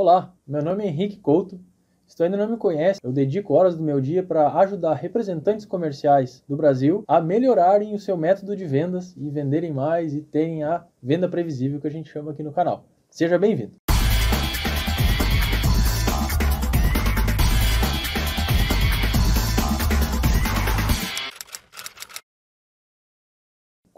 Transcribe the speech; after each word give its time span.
Olá, 0.00 0.32
meu 0.46 0.62
nome 0.62 0.84
é 0.84 0.86
Henrique 0.86 1.16
Couto. 1.16 1.58
Se 2.06 2.16
tu 2.16 2.22
ainda 2.22 2.36
não 2.36 2.48
me 2.48 2.56
conhece, 2.56 3.00
eu 3.02 3.10
dedico 3.10 3.54
horas 3.54 3.76
do 3.76 3.82
meu 3.82 4.00
dia 4.00 4.22
para 4.22 4.48
ajudar 4.60 4.94
representantes 4.94 5.66
comerciais 5.66 6.40
do 6.48 6.56
Brasil 6.56 7.02
a 7.08 7.20
melhorarem 7.20 7.92
o 7.96 7.98
seu 7.98 8.16
método 8.16 8.54
de 8.54 8.64
vendas 8.64 9.12
e 9.16 9.28
venderem 9.28 9.72
mais 9.72 10.14
e 10.14 10.20
terem 10.20 10.62
a 10.62 10.86
venda 11.02 11.28
previsível 11.28 11.80
que 11.80 11.88
a 11.88 11.90
gente 11.90 12.10
chama 12.10 12.30
aqui 12.30 12.44
no 12.44 12.52
canal. 12.52 12.84
Seja 13.10 13.36
bem-vindo! 13.40 13.87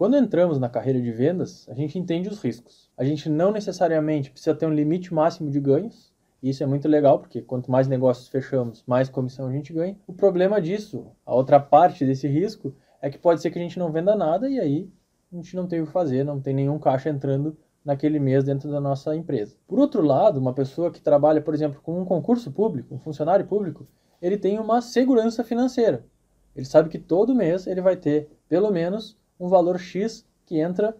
Quando 0.00 0.16
entramos 0.16 0.58
na 0.58 0.70
carreira 0.70 0.98
de 0.98 1.12
vendas, 1.12 1.68
a 1.68 1.74
gente 1.74 1.98
entende 1.98 2.26
os 2.26 2.42
riscos. 2.42 2.90
A 2.96 3.04
gente 3.04 3.28
não 3.28 3.52
necessariamente 3.52 4.30
precisa 4.30 4.54
ter 4.54 4.64
um 4.64 4.72
limite 4.72 5.12
máximo 5.12 5.50
de 5.50 5.60
ganhos. 5.60 6.10
E 6.42 6.48
isso 6.48 6.62
é 6.62 6.66
muito 6.66 6.88
legal, 6.88 7.18
porque 7.18 7.42
quanto 7.42 7.70
mais 7.70 7.86
negócios 7.86 8.27
fechamos, 8.27 8.82
mais 8.86 9.10
comissão 9.10 9.46
a 9.46 9.52
gente 9.52 9.74
ganha. 9.74 9.98
O 10.06 10.14
problema 10.14 10.58
disso, 10.58 11.08
a 11.27 11.34
outra 11.34 11.60
parte 11.60 12.06
desse 12.06 12.27
risco, 12.27 12.74
é 13.02 13.10
que 13.10 13.18
pode 13.18 13.42
ser 13.42 13.50
que 13.50 13.58
a 13.58 13.62
gente 13.62 13.78
não 13.78 13.92
venda 13.92 14.16
nada 14.16 14.48
e 14.48 14.58
aí 14.58 14.91
a 15.30 15.36
gente 15.36 15.55
não 15.55 15.66
tem 15.66 15.82
o 15.82 15.86
que 15.86 15.92
fazer, 15.92 16.24
não 16.24 16.41
tem 16.41 16.55
nenhum 16.55 16.78
caixa 16.78 17.10
entrando 17.10 17.55
naquele 17.84 18.19
mês 18.19 18.42
dentro 18.42 18.70
da 18.70 18.80
nossa 18.80 19.14
empresa. 19.14 19.55
Por 19.69 19.78
outro 19.78 20.00
lado, 20.00 20.41
uma 20.41 20.55
pessoa 20.55 20.91
que 20.91 21.02
trabalha, 21.02 21.42
por 21.42 21.52
exemplo, 21.52 21.78
com 21.82 22.00
um 22.00 22.06
concurso 22.06 22.50
público, 22.50 22.94
um 22.94 22.98
funcionário 22.98 23.46
público, 23.46 23.86
ele 24.22 24.38
tem 24.38 24.58
uma 24.58 24.80
segurança 24.80 25.44
financeira. 25.44 26.06
Ele 26.56 26.64
sabe 26.64 26.88
que 26.88 26.98
todo 26.98 27.34
mês 27.34 27.66
ele 27.66 27.82
vai 27.82 27.96
ter 27.96 28.30
pelo 28.48 28.70
menos 28.70 29.20
um 29.40 29.48
valor 29.48 29.80
X 29.80 30.26
que 30.44 30.60
entra 30.60 30.94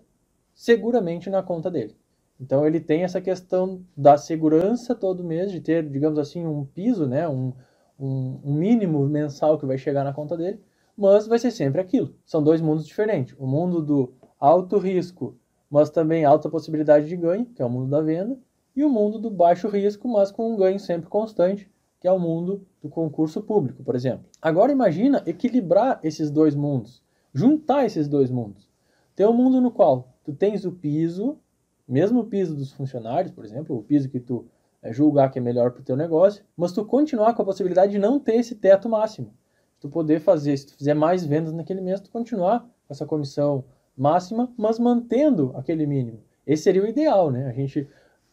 seguramente 0.55 1.29
na 1.29 1.43
conta 1.43 1.71
dele. 1.71 1.95
Então 2.41 2.67
ele 2.67 2.81
tem 2.81 3.03
essa 3.03 3.21
questão 3.21 3.85
da 3.95 4.17
segurança 4.17 4.95
todo 4.95 5.23
mês, 5.23 5.53
de 5.53 5.61
ter, 5.61 5.87
digamos 5.87 6.19
assim, 6.19 6.47
um 6.47 6.65
piso, 6.65 7.07
né, 7.07 7.29
um, 7.29 7.53
um, 7.99 8.41
um 8.43 8.55
mínimo 8.55 9.07
mensal 9.07 9.59
que 9.59 9.67
vai 9.67 9.77
chegar 9.77 10.05
na 10.05 10.15
conta 10.15 10.39
dele, 10.39 10.59
mas 10.97 11.27
vai 11.27 11.39
ser 11.39 11.51
sempre 11.51 11.83
aquilo. 11.83 12.15
São 12.25 12.43
dois 12.43 12.63
mundos 12.63 12.87
diferentes. 12.87 13.37
O 13.39 13.47
mundo 13.47 13.83
do 13.83 14.15
alto 14.39 14.79
risco, 14.79 15.37
mas 15.71 15.91
também 15.91 16.25
alta 16.25 16.49
possibilidade 16.49 17.07
de 17.07 17.17
ganho, 17.17 17.45
que 17.45 17.61
é 17.61 17.65
o 17.65 17.71
mundo 17.71 17.91
da 17.91 18.01
venda, 18.01 18.39
e 18.75 18.83
o 18.83 18.89
mundo 18.89 19.19
do 19.19 19.31
baixo 19.31 19.69
risco, 19.69 20.09
mas 20.09 20.31
com 20.31 20.53
um 20.53 20.57
ganho 20.57 20.81
sempre 20.81 21.11
constante, 21.11 21.71
que 22.01 22.09
é 22.09 22.13
o 22.13 22.19
mundo 22.19 22.67
do 22.83 22.89
concurso 22.89 23.43
público, 23.43 23.83
por 23.83 23.95
exemplo. 23.95 24.25
Agora 24.41 24.73
imagina 24.73 25.23
equilibrar 25.27 26.01
esses 26.03 26.31
dois 26.31 26.55
mundos 26.55 27.03
juntar 27.33 27.85
esses 27.85 28.09
dois 28.09 28.31
mundos. 28.31 28.69
Tem 29.15 29.27
um 29.27 29.33
mundo 29.33 29.61
no 29.61 29.71
qual 29.71 30.09
tu 30.25 30.33
tens 30.33 30.65
o 30.65 30.73
piso, 30.73 31.39
mesmo 31.87 32.21
o 32.21 32.25
piso 32.25 32.55
dos 32.55 32.73
funcionários, 32.73 33.33
por 33.33 33.45
exemplo, 33.45 33.77
o 33.77 33.83
piso 33.83 34.09
que 34.09 34.21
tu 34.21 34.47
é, 34.83 34.93
julgar 34.93 35.31
que 35.31 35.39
é 35.39 35.43
melhor 35.43 35.73
para 35.73 35.81
o 35.81 35.85
teu 35.85 35.97
negócio, 35.97 36.45
mas 36.57 36.73
tu 36.73 36.85
continuar 36.85 37.35
com 37.35 37.43
a 37.43 37.45
possibilidade 37.45 37.93
de 37.93 37.99
não 37.99 38.19
ter 38.19 38.37
esse 38.37 38.55
teto 38.55 38.89
máximo. 38.89 39.35
Tu 39.79 39.89
poder 39.89 40.21
fazer, 40.21 40.57
se 40.57 40.67
tu 40.67 40.75
fizer 40.75 40.95
mais 40.95 41.25
vendas 41.25 41.53
naquele 41.53 41.81
mês, 41.81 42.01
tu 42.01 42.11
continuar 42.11 42.61
com 42.61 42.93
essa 42.93 43.07
comissão 43.07 43.65
máxima, 43.97 44.53
mas 44.57 44.79
mantendo 44.79 45.53
aquele 45.55 45.87
mínimo. 45.87 46.21
Esse 46.47 46.65
seria 46.65 46.83
o 46.83 46.87
ideal, 46.87 47.31
né? 47.31 47.47
A 47.47 47.53
gente 47.53 47.87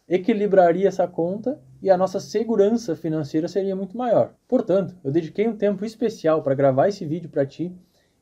equilibraria 0.07 0.87
essa 0.87 1.07
conta 1.07 1.59
e 1.81 1.89
a 1.89 1.97
nossa 1.97 2.19
segurança 2.19 2.95
financeira 2.95 3.47
seria 3.47 3.75
muito 3.75 3.97
maior. 3.97 4.33
Portanto, 4.47 4.95
eu 5.03 5.11
dediquei 5.11 5.47
um 5.47 5.57
tempo 5.57 5.83
especial 5.83 6.41
para 6.41 6.55
gravar 6.55 6.87
esse 6.87 7.05
vídeo 7.05 7.29
para 7.29 7.45
ti 7.45 7.75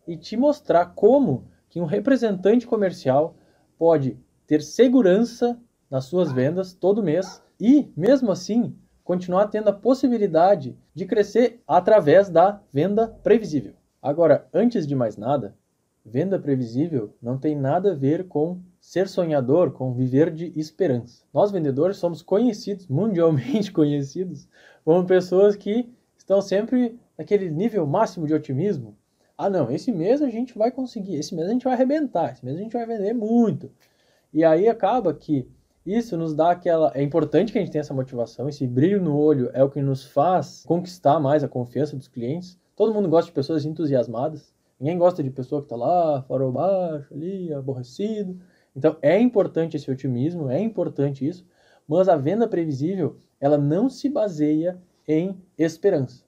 e 0.08 0.18
te 0.18 0.38
mostrar 0.38 0.94
como 0.96 1.46
que 1.70 1.80
um 1.82 1.86
representante 1.86 2.66
comercial 2.66 3.36
pode 3.78 4.18
ter 4.48 4.62
segurança 4.62 5.60
nas 5.90 6.06
suas 6.06 6.32
vendas 6.32 6.74
todo 6.74 7.04
mês 7.04 7.42
e, 7.60 7.92
mesmo 7.96 8.32
assim, 8.32 8.76
continuar 9.04 9.48
tendo 9.48 9.70
a 9.70 9.74
possibilidade 9.74 10.76
de 10.94 11.06
crescer 11.06 11.62
através 11.68 12.30
da 12.30 12.62
venda 12.74 13.08
previsível. 13.24 13.74
Agora, 14.02 14.48
antes 14.54 14.86
de 14.88 14.96
mais 14.96 15.18
nada, 15.18 15.56
venda 16.06 16.40
previsível 16.40 17.16
não 17.22 17.38
tem 17.38 17.56
nada 17.56 17.92
a 17.92 17.96
ver 17.96 18.28
com 18.28 18.60
ser 18.80 19.08
sonhador, 19.08 19.72
com 19.72 19.94
viver 19.94 20.32
de 20.32 20.52
esperança. 20.56 21.24
Nós 21.34 21.52
vendedores 21.52 21.98
somos 21.98 22.22
conhecidos, 22.22 22.88
mundialmente 22.88 23.72
conhecidos, 23.74 24.48
como 24.84 25.06
pessoas 25.06 25.56
que 25.56 25.92
estão 26.18 26.42
sempre 26.42 27.00
naquele 27.18 27.50
nível 27.50 27.86
máximo 27.88 28.28
de 28.28 28.34
otimismo, 28.34 28.96
ah, 29.38 29.50
não, 29.50 29.70
esse 29.70 29.92
mês 29.92 30.22
a 30.22 30.30
gente 30.30 30.58
vai 30.58 30.72
conseguir, 30.72 31.16
esse 31.16 31.36
mês 31.36 31.50
a 31.50 31.52
gente 31.52 31.66
vai 31.66 31.74
arrebentar, 31.74 32.32
esse 32.32 32.46
mês 32.46 32.58
a 32.58 32.62
gente 32.62 32.74
vai 32.74 32.86
vender 32.86 33.14
muito. 33.14 33.70
E 34.34 34.44
aí 34.44 34.68
acaba 34.70 35.14
que 35.14 35.48
isso 35.86 36.18
nos 36.18 36.34
dá 36.34 36.52
aquela. 36.52 36.92
É 36.96 37.04
importante 37.04 37.52
que 37.52 37.58
a 37.58 37.62
gente 37.62 37.72
tenha 37.72 37.82
essa 37.82 37.94
motivação, 37.94 38.48
esse 38.48 38.66
brilho 38.66 39.02
no 39.02 39.18
olho 39.18 39.50
é 39.54 39.64
o 39.64 39.70
que 39.70 39.82
nos 39.82 40.04
faz 40.06 40.64
conquistar 40.66 41.20
mais 41.20 41.44
a 41.44 41.48
confiança 41.48 41.96
dos 41.96 42.08
clientes. 42.08 42.58
Todo 42.76 42.94
mundo 42.94 43.10
gosta 43.10 43.28
de 43.28 43.36
pessoas 43.36 43.66
entusiasmadas. 43.66 44.54
Ninguém 44.80 44.98
gosta 44.98 45.24
de 45.24 45.30
pessoa 45.30 45.62
que 45.62 45.66
está 45.66 45.76
lá, 45.76 46.22
farol 46.24 46.52
baixo, 46.52 47.14
ali, 47.14 47.54
aborrecido. 47.54 48.40
Então 48.76 48.98
é 49.02 49.20
importante 49.20 49.78
esse 49.78 49.90
otimismo, 49.90 50.50
é 50.50 50.60
importante 50.60 51.26
isso, 51.26 51.46
mas 51.88 52.10
a 52.10 52.18
venda 52.18 52.48
previsível, 52.48 53.18
ela 53.40 53.58
não 53.58 53.90
se 53.90 54.10
baseia 54.10 54.78
em 55.08 55.38
esperança. 55.58 56.24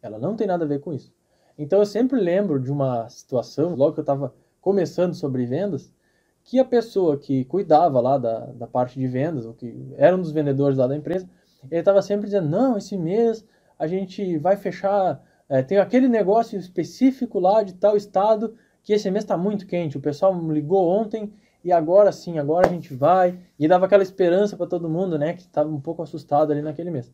Ela 0.00 0.18
não 0.18 0.36
tem 0.36 0.46
nada 0.46 0.64
a 0.64 0.68
ver 0.68 0.80
com 0.80 0.92
isso. 0.92 1.12
Então 1.58 1.78
eu 1.78 1.86
sempre 1.86 2.20
lembro 2.20 2.58
de 2.58 2.70
uma 2.70 3.08
situação, 3.08 3.74
logo 3.74 3.94
que 3.94 4.00
eu 4.00 4.02
estava 4.02 4.34
começando 4.60 5.14
sobre 5.14 5.44
vendas, 5.44 5.92
que 6.44 6.58
a 6.58 6.64
pessoa 6.64 7.16
que 7.16 7.44
cuidava 7.44 8.00
lá 8.00 8.18
da, 8.18 8.46
da 8.46 8.66
parte 8.66 8.98
de 8.98 9.06
vendas, 9.06 9.46
ou 9.46 9.54
que 9.54 9.92
era 9.96 10.16
um 10.16 10.20
dos 10.20 10.32
vendedores 10.32 10.78
lá 10.78 10.86
da 10.86 10.96
empresa, 10.96 11.28
ele 11.70 11.80
estava 11.80 12.02
sempre 12.02 12.26
dizendo: 12.26 12.48
não, 12.48 12.76
esse 12.76 12.96
mês 12.96 13.44
a 13.78 13.86
gente 13.86 14.38
vai 14.38 14.56
fechar, 14.56 15.22
é, 15.48 15.62
tem 15.62 15.78
aquele 15.78 16.08
negócio 16.08 16.58
específico 16.58 17.38
lá 17.38 17.62
de 17.62 17.74
tal 17.74 17.96
estado 17.96 18.54
que 18.82 18.92
esse 18.92 19.10
mês 19.10 19.24
está 19.24 19.36
muito 19.36 19.66
quente. 19.66 19.96
O 19.96 20.00
pessoal 20.00 20.34
me 20.34 20.52
ligou 20.52 20.88
ontem 20.88 21.32
e 21.64 21.72
agora 21.72 22.10
sim, 22.10 22.38
agora 22.38 22.66
a 22.66 22.70
gente 22.70 22.94
vai. 22.94 23.38
E 23.58 23.68
dava 23.68 23.86
aquela 23.86 24.02
esperança 24.02 24.56
para 24.56 24.66
todo 24.66 24.88
mundo, 24.88 25.18
né, 25.18 25.34
que 25.34 25.42
estava 25.42 25.68
um 25.68 25.80
pouco 25.80 26.02
assustado 26.02 26.50
ali 26.52 26.62
naquele 26.62 26.90
mês. 26.90 27.12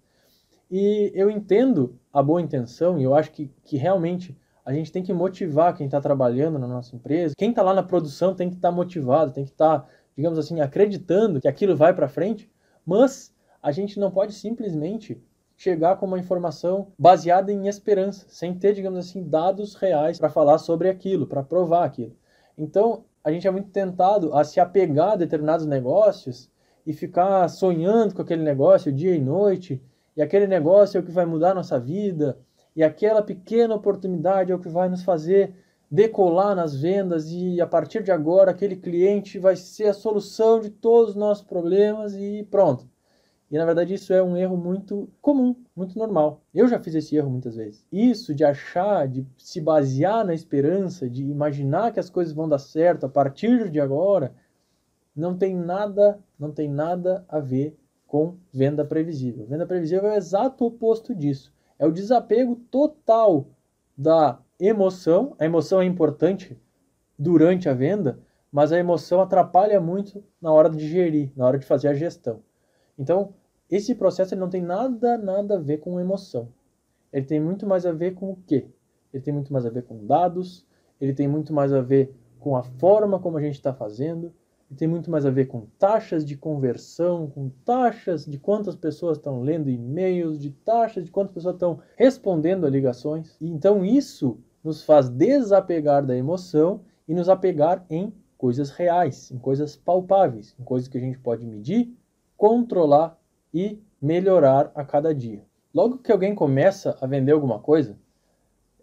E 0.71 1.11
eu 1.15 1.31
entendo 1.31 1.99
a 2.13 2.23
boa 2.23 2.41
intenção 2.41 2.99
e 2.99 3.05
eu 3.05 3.15
acho 3.15 3.31
que, 3.33 3.51
que 3.65 3.77
realmente 3.77 4.37
a 4.65 4.73
gente 4.73 4.93
tem 4.93 5.03
que 5.03 5.15
motivar 5.15 5.75
quem 5.75 5.87
está 5.87 6.01
trabalhando 6.01 6.59
na 6.59 6.67
nossa 6.67 6.95
empresa. 6.95 7.35
Quem 7.37 7.51
está 7.51 7.63
lá 7.63 7.73
na 7.73 7.83
produção 7.83 8.35
tem 8.35 8.51
que 8.51 8.57
estar 8.57 8.69
tá 8.69 8.75
motivado, 8.75 9.33
tem 9.33 9.45
que 9.45 9.51
estar, 9.51 9.81
tá, 9.81 9.89
digamos 10.15 10.39
assim, 10.39 10.61
acreditando 10.61 11.41
que 11.41 11.49
aquilo 11.49 11.75
vai 11.75 11.95
para 11.95 12.07
frente. 12.07 12.51
Mas 12.85 13.35
a 13.63 13.73
gente 13.73 13.99
não 13.99 14.11
pode 14.11 14.35
simplesmente 14.35 15.19
chegar 15.57 15.97
com 15.97 16.07
uma 16.07 16.19
informação 16.19 16.89
baseada 16.99 17.51
em 17.51 17.67
esperança, 17.67 18.27
sem 18.29 18.55
ter, 18.55 18.75
digamos 18.75 18.99
assim, 18.99 19.25
dados 19.25 19.75
reais 19.75 20.19
para 20.19 20.29
falar 20.29 20.59
sobre 20.59 20.89
aquilo, 20.89 21.27
para 21.27 21.43
provar 21.43 21.85
aquilo. 21.85 22.15
Então, 22.57 23.05
a 23.25 23.33
gente 23.33 23.47
é 23.49 23.51
muito 23.51 23.71
tentado 23.71 24.35
a 24.35 24.45
se 24.45 24.61
apegar 24.61 25.13
a 25.13 25.17
determinados 25.17 25.67
negócios 25.67 26.51
e 26.87 26.93
ficar 26.93 27.49
sonhando 27.49 28.15
com 28.15 28.23
aquele 28.23 28.43
negócio 28.43 28.93
dia 28.93 29.15
e 29.15 29.21
noite 29.21 29.83
e 30.19 30.23
aquele 30.23 30.49
negócio 30.49 30.99
é 30.99 31.01
o 31.01 31.05
que 31.05 31.13
vai 31.13 31.25
mudar 31.25 31.53
a 31.53 31.55
nossa 31.55 31.79
vida, 31.79 32.37
e 32.75 32.83
aquela 32.83 33.23
pequena 33.23 33.73
oportunidade 33.73 34.51
é 34.51 34.55
o 34.55 34.59
que 34.59 34.69
vai 34.69 34.89
nos 34.89 35.05
fazer 35.05 35.55
decolar 35.89 36.57
nas 36.57 36.75
vendas 36.75 37.31
e 37.31 37.61
a 37.61 37.67
partir 37.69 38.03
de 38.03 38.11
agora 38.11 38.51
aquele 38.51 38.75
cliente 38.75 39.39
vai 39.39 39.55
ser 39.55 39.85
a 39.85 39.95
solução 39.95 40.59
de 40.59 40.71
todos 40.71 41.11
os 41.11 41.17
nossos 41.17 41.45
problemas 41.45 42.15
e 42.17 42.45
pronto. 42.51 42.85
E 43.49 43.57
na 43.57 43.65
verdade 43.65 43.95
isso 43.95 44.13
é 44.13 44.21
um 44.21 44.37
erro 44.37 44.57
muito 44.57 45.09
comum, 45.23 45.55
muito 45.75 45.97
normal. 45.97 46.43
Eu 46.53 46.67
já 46.67 46.81
fiz 46.81 46.97
esse 46.97 47.15
erro 47.15 47.31
muitas 47.31 47.55
vezes. 47.55 47.87
Isso 47.93 48.35
de 48.35 48.45
achar, 48.45 49.07
de 49.07 49.25
se 49.39 49.61
basear 49.61 50.27
na 50.27 50.35
esperança, 50.35 51.09
de 51.09 51.23
imaginar 51.23 51.93
que 51.93 52.01
as 52.01 52.11
coisas 52.11 52.35
vão 52.35 52.49
dar 52.49 52.59
certo 52.59 53.07
a 53.07 53.09
partir 53.09 53.71
de 53.71 53.79
agora, 53.81 54.35
não 55.15 55.39
tem 55.39 55.55
nada, 55.55 56.19
não 56.37 56.51
tem 56.51 56.69
nada 56.69 57.25
a 57.29 57.39
ver 57.39 57.79
com 58.09 58.37
venda 58.53 58.85
previsível. 58.85 59.47
Venda 59.47 59.67
previsível 59.67 60.09
é 60.09 60.15
o 60.15 60.17
exato 60.17 60.65
oposto 60.65 61.15
disso. 61.15 61.53
É 61.79 61.87
o 61.87 61.93
desapego 61.93 62.57
total 62.71 63.47
da 63.97 64.41
emoção. 64.59 65.37
A 65.39 65.45
emoção 65.45 65.81
é 65.81 65.85
importante 65.85 66.59
durante 67.17 67.69
a 67.69 67.75
venda, 67.75 68.19
mas 68.51 68.73
a 68.73 68.79
emoção 68.79 69.21
atrapalha 69.21 69.81
muito 69.81 70.25
na 70.41 70.51
hora 70.51 70.71
de 70.71 70.89
gerir, 70.89 71.31
na 71.37 71.47
hora 71.47 71.59
de 71.59 71.67
fazer 71.67 71.89
a 71.89 71.95
gestão. 71.95 72.41
Então, 72.99 73.35
esse 73.71 73.95
processo 73.95 74.35
não 74.35 74.49
tem 74.49 74.63
nada, 74.63 75.19
nada 75.19 75.57
a 75.57 75.61
ver 75.61 75.79
com 75.79 76.01
emoção. 76.01 76.49
Ele 77.13 77.27
tem 77.27 77.39
muito 77.39 77.67
mais 77.67 77.85
a 77.85 77.93
ver 77.93 78.15
com 78.15 78.31
o 78.31 78.37
quê? 78.47 78.67
Ele 79.13 79.23
tem 79.23 79.35
muito 79.35 79.53
mais 79.53 79.67
a 79.67 79.71
ver 79.71 79.83
com 79.83 80.07
dados, 80.07 80.67
ele 80.99 81.13
tem 81.13 81.29
muito 81.29 81.53
mais 81.53 81.73
a 81.75 81.83
ver 81.83 82.15
com 82.41 82.57
a 82.57 82.63
forma 82.63 83.19
como 83.19 83.37
a 83.37 83.41
gente 83.43 83.55
está 83.55 83.75
fazendo, 83.75 84.33
e 84.71 84.75
tem 84.75 84.87
muito 84.87 85.11
mais 85.11 85.25
a 85.25 85.31
ver 85.31 85.47
com 85.47 85.67
taxas 85.79 86.25
de 86.25 86.37
conversão, 86.37 87.29
com 87.29 87.49
taxas 87.65 88.27
de 88.27 88.39
quantas 88.39 88.77
pessoas 88.77 89.17
estão 89.17 89.41
lendo 89.41 89.71
e-mails, 89.71 90.39
de 90.39 90.51
taxas 90.51 91.05
de 91.05 91.11
quantas 91.11 91.33
pessoas 91.33 91.55
estão 91.55 91.81
respondendo 91.97 92.67
a 92.67 92.71
ligações. 92.71 93.37
E 93.41 93.49
então 93.49 93.85
isso 93.85 94.39
nos 94.63 94.85
faz 94.85 95.09
desapegar 95.09 96.05
da 96.05 96.17
emoção 96.17 96.83
e 97.07 97.15
nos 97.15 97.29
apegar 97.29 97.85
em 97.89 98.13
coisas 98.37 98.71
reais, 98.71 99.31
em 99.31 99.39
coisas 99.39 99.75
palpáveis, 99.75 100.55
em 100.61 100.65
coisas 100.65 100.89
que 100.89 100.99
a 100.99 101.01
gente 101.01 101.19
pode 101.19 101.47
medir, 101.47 101.97
controlar 102.37 103.19
e 103.53 103.81
melhorar 104.01 104.71
a 104.75 104.85
cada 104.85 105.15
dia. 105.15 105.45
Logo 105.73 105.99
que 105.99 106.13
alguém 106.13 106.35
começa 106.35 106.97
a 107.01 107.07
vender 107.07 107.33
alguma 107.33 107.59
coisa, 107.59 107.99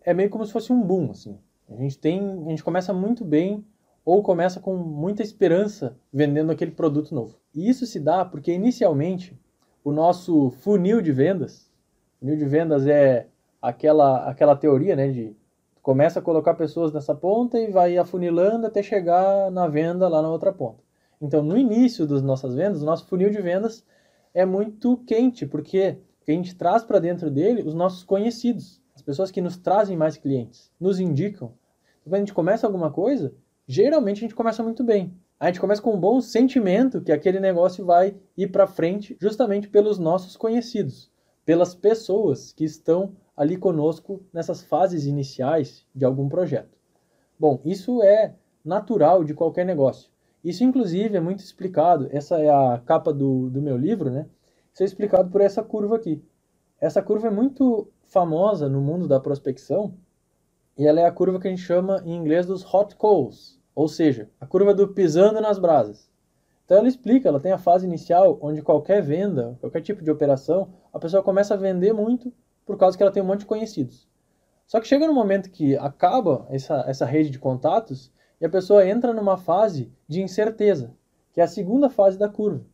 é 0.01 0.13
meio 0.13 0.29
como 0.29 0.45
se 0.45 0.51
fosse 0.51 0.73
um 0.73 0.81
boom, 0.81 1.11
assim. 1.11 1.38
A 1.69 1.75
gente 1.75 1.97
tem, 1.97 2.19
a 2.45 2.49
gente 2.49 2.63
começa 2.63 2.93
muito 2.93 3.23
bem 3.23 3.65
ou 4.05 4.21
começa 4.21 4.59
com 4.59 4.77
muita 4.77 5.23
esperança 5.23 5.97
vendendo 6.13 6.51
aquele 6.51 6.71
produto 6.71 7.13
novo. 7.13 7.35
E 7.53 7.67
isso 7.67 7.85
se 7.87 7.99
dá 7.99 8.23
porque 8.23 8.53
inicialmente 8.53 9.37
o 9.83 9.91
nosso 9.91 10.51
funil 10.51 11.01
de 11.01 11.11
vendas, 11.11 11.71
funil 12.19 12.37
de 12.37 12.45
vendas 12.45 12.85
é 12.85 13.27
aquela 13.61 14.29
aquela 14.29 14.55
teoria, 14.55 14.95
né, 14.95 15.09
de 15.09 15.35
começa 15.81 16.19
a 16.19 16.21
colocar 16.21 16.53
pessoas 16.55 16.91
nessa 16.91 17.13
ponta 17.13 17.59
e 17.59 17.69
vai 17.69 17.97
afunilando 17.97 18.65
até 18.65 18.81
chegar 18.81 19.51
na 19.51 19.67
venda 19.67 20.07
lá 20.07 20.21
na 20.21 20.29
outra 20.29 20.51
ponta. 20.51 20.83
Então, 21.21 21.43
no 21.43 21.57
início 21.57 22.07
das 22.07 22.21
nossas 22.21 22.55
vendas, 22.55 22.81
o 22.81 22.85
nosso 22.85 23.05
funil 23.05 23.29
de 23.29 23.41
vendas 23.41 23.85
é 24.33 24.45
muito 24.45 24.97
quente, 24.97 25.45
porque 25.45 25.97
a 26.27 26.31
gente 26.31 26.55
traz 26.55 26.83
para 26.83 26.99
dentro 26.99 27.29
dele 27.29 27.61
os 27.61 27.73
nossos 27.73 28.03
conhecidos, 28.03 28.81
as 28.95 29.01
pessoas 29.01 29.29
que 29.29 29.41
nos 29.41 29.57
trazem 29.57 29.95
mais 29.95 30.17
clientes, 30.17 30.71
nos 30.79 30.99
indicam. 30.99 31.53
Então, 32.01 32.11
quando 32.11 32.15
a 32.15 32.19
gente 32.19 32.33
começa 32.33 32.65
alguma 32.65 32.91
coisa, 32.91 33.33
geralmente 33.67 34.17
a 34.17 34.21
gente 34.21 34.35
começa 34.35 34.63
muito 34.63 34.83
bem. 34.83 35.13
A 35.39 35.47
gente 35.47 35.59
começa 35.59 35.81
com 35.81 35.94
um 35.94 36.00
bom 36.00 36.21
sentimento 36.21 37.01
que 37.01 37.12
aquele 37.12 37.39
negócio 37.39 37.85
vai 37.85 38.15
ir 38.38 38.47
para 38.47 38.67
frente 38.67 39.17
justamente 39.19 39.67
pelos 39.67 40.00
nossos 40.00 40.38
conhecidos, 40.38 41.12
pelas 41.45 41.75
pessoas 41.75 42.53
que 42.53 42.63
estão 42.63 43.15
ali 43.35 43.57
conosco 43.57 44.23
nessas 44.31 44.63
fases 44.63 45.06
iniciais 45.06 45.85
de 45.94 46.06
algum 46.06 46.29
projeto. 46.29 46.77
Bom, 47.38 47.59
isso 47.65 48.01
é 48.01 48.33
natural 48.63 49.23
de 49.23 49.33
qualquer 49.33 49.65
negócio. 49.65 50.09
Isso, 50.44 50.63
inclusive, 50.63 51.17
é 51.17 51.19
muito 51.19 51.39
explicado. 51.39 52.07
Essa 52.12 52.39
é 52.39 52.50
a 52.50 52.81
capa 52.85 53.12
do, 53.12 53.50
do 53.50 53.62
meu 53.62 53.75
livro, 53.75 54.09
né? 54.09 54.27
Isso 54.71 54.83
é 54.83 54.85
explicado 54.85 55.29
por 55.29 55.41
essa 55.41 55.63
curva 55.63 55.95
aqui. 55.95 56.23
Essa 56.79 57.01
curva 57.01 57.27
é 57.27 57.31
muito 57.31 57.89
famosa 58.03 58.69
no 58.69 58.79
mundo 58.79 59.07
da 59.07 59.19
prospecção 59.19 59.95
e 60.77 60.85
ela 60.85 61.00
é 61.00 61.06
a 61.06 61.12
curva 61.12 61.39
que 61.39 61.47
a 61.47 61.50
gente 61.50 61.62
chama 61.62 62.01
em 62.06 62.13
inglês 62.13 62.45
dos 62.45 62.63
hot 62.73 62.95
coals, 62.95 63.54
ou 63.75 63.89
seja, 63.89 64.30
a 64.39 64.48
curva 64.48 64.74
do 64.74 64.88
pisando 64.88 65.42
nas 65.42 65.60
brasas. 65.60 66.10
Então 66.63 66.77
ela 66.77 66.88
explica, 66.88 67.27
ela 67.27 67.39
tem 67.39 67.51
a 67.51 67.60
fase 67.60 67.86
inicial 67.86 68.39
onde 68.42 68.62
qualquer 68.62 69.04
venda, 69.04 69.57
qualquer 69.60 69.81
tipo 69.81 70.01
de 70.01 70.10
operação, 70.10 70.69
a 70.92 70.98
pessoa 70.98 71.22
começa 71.22 71.54
a 71.54 71.57
vender 71.57 71.94
muito 71.94 72.33
por 72.66 72.77
causa 72.77 72.98
que 72.98 73.04
ela 73.04 73.12
tem 73.12 73.22
um 73.22 73.25
monte 73.25 73.42
de 73.42 73.45
conhecidos. 73.45 74.07
Só 74.66 74.80
que 74.80 74.88
chega 74.88 75.06
no 75.06 75.13
momento 75.13 75.51
que 75.51 75.77
acaba 75.77 76.48
essa, 76.50 76.83
essa 76.88 77.06
rede 77.06 77.30
de 77.30 77.38
contatos 77.38 78.12
e 78.42 78.45
a 78.45 78.50
pessoa 78.50 78.88
entra 78.88 79.13
numa 79.13 79.38
fase 79.38 79.94
de 80.07 80.22
incerteza, 80.22 80.92
que 81.31 81.39
é 81.39 81.44
a 81.44 81.48
segunda 81.48 81.89
fase 81.89 82.18
da 82.18 82.27
curva. 82.27 82.66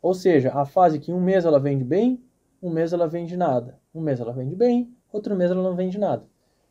Ou 0.00 0.14
seja, 0.14 0.52
a 0.54 0.64
fase 0.64 0.98
que 0.98 1.12
um 1.12 1.20
mês 1.20 1.44
ela 1.44 1.60
vende 1.60 1.84
bem, 1.84 2.22
um 2.62 2.70
mês 2.70 2.92
ela 2.92 3.06
vende 3.06 3.36
nada. 3.36 3.78
Um 3.94 4.00
mês 4.00 4.20
ela 4.20 4.32
vende 4.32 4.54
bem, 4.54 4.96
outro 5.12 5.36
mês 5.36 5.50
ela 5.50 5.62
não 5.62 5.76
vende 5.76 5.98
nada. 5.98 6.24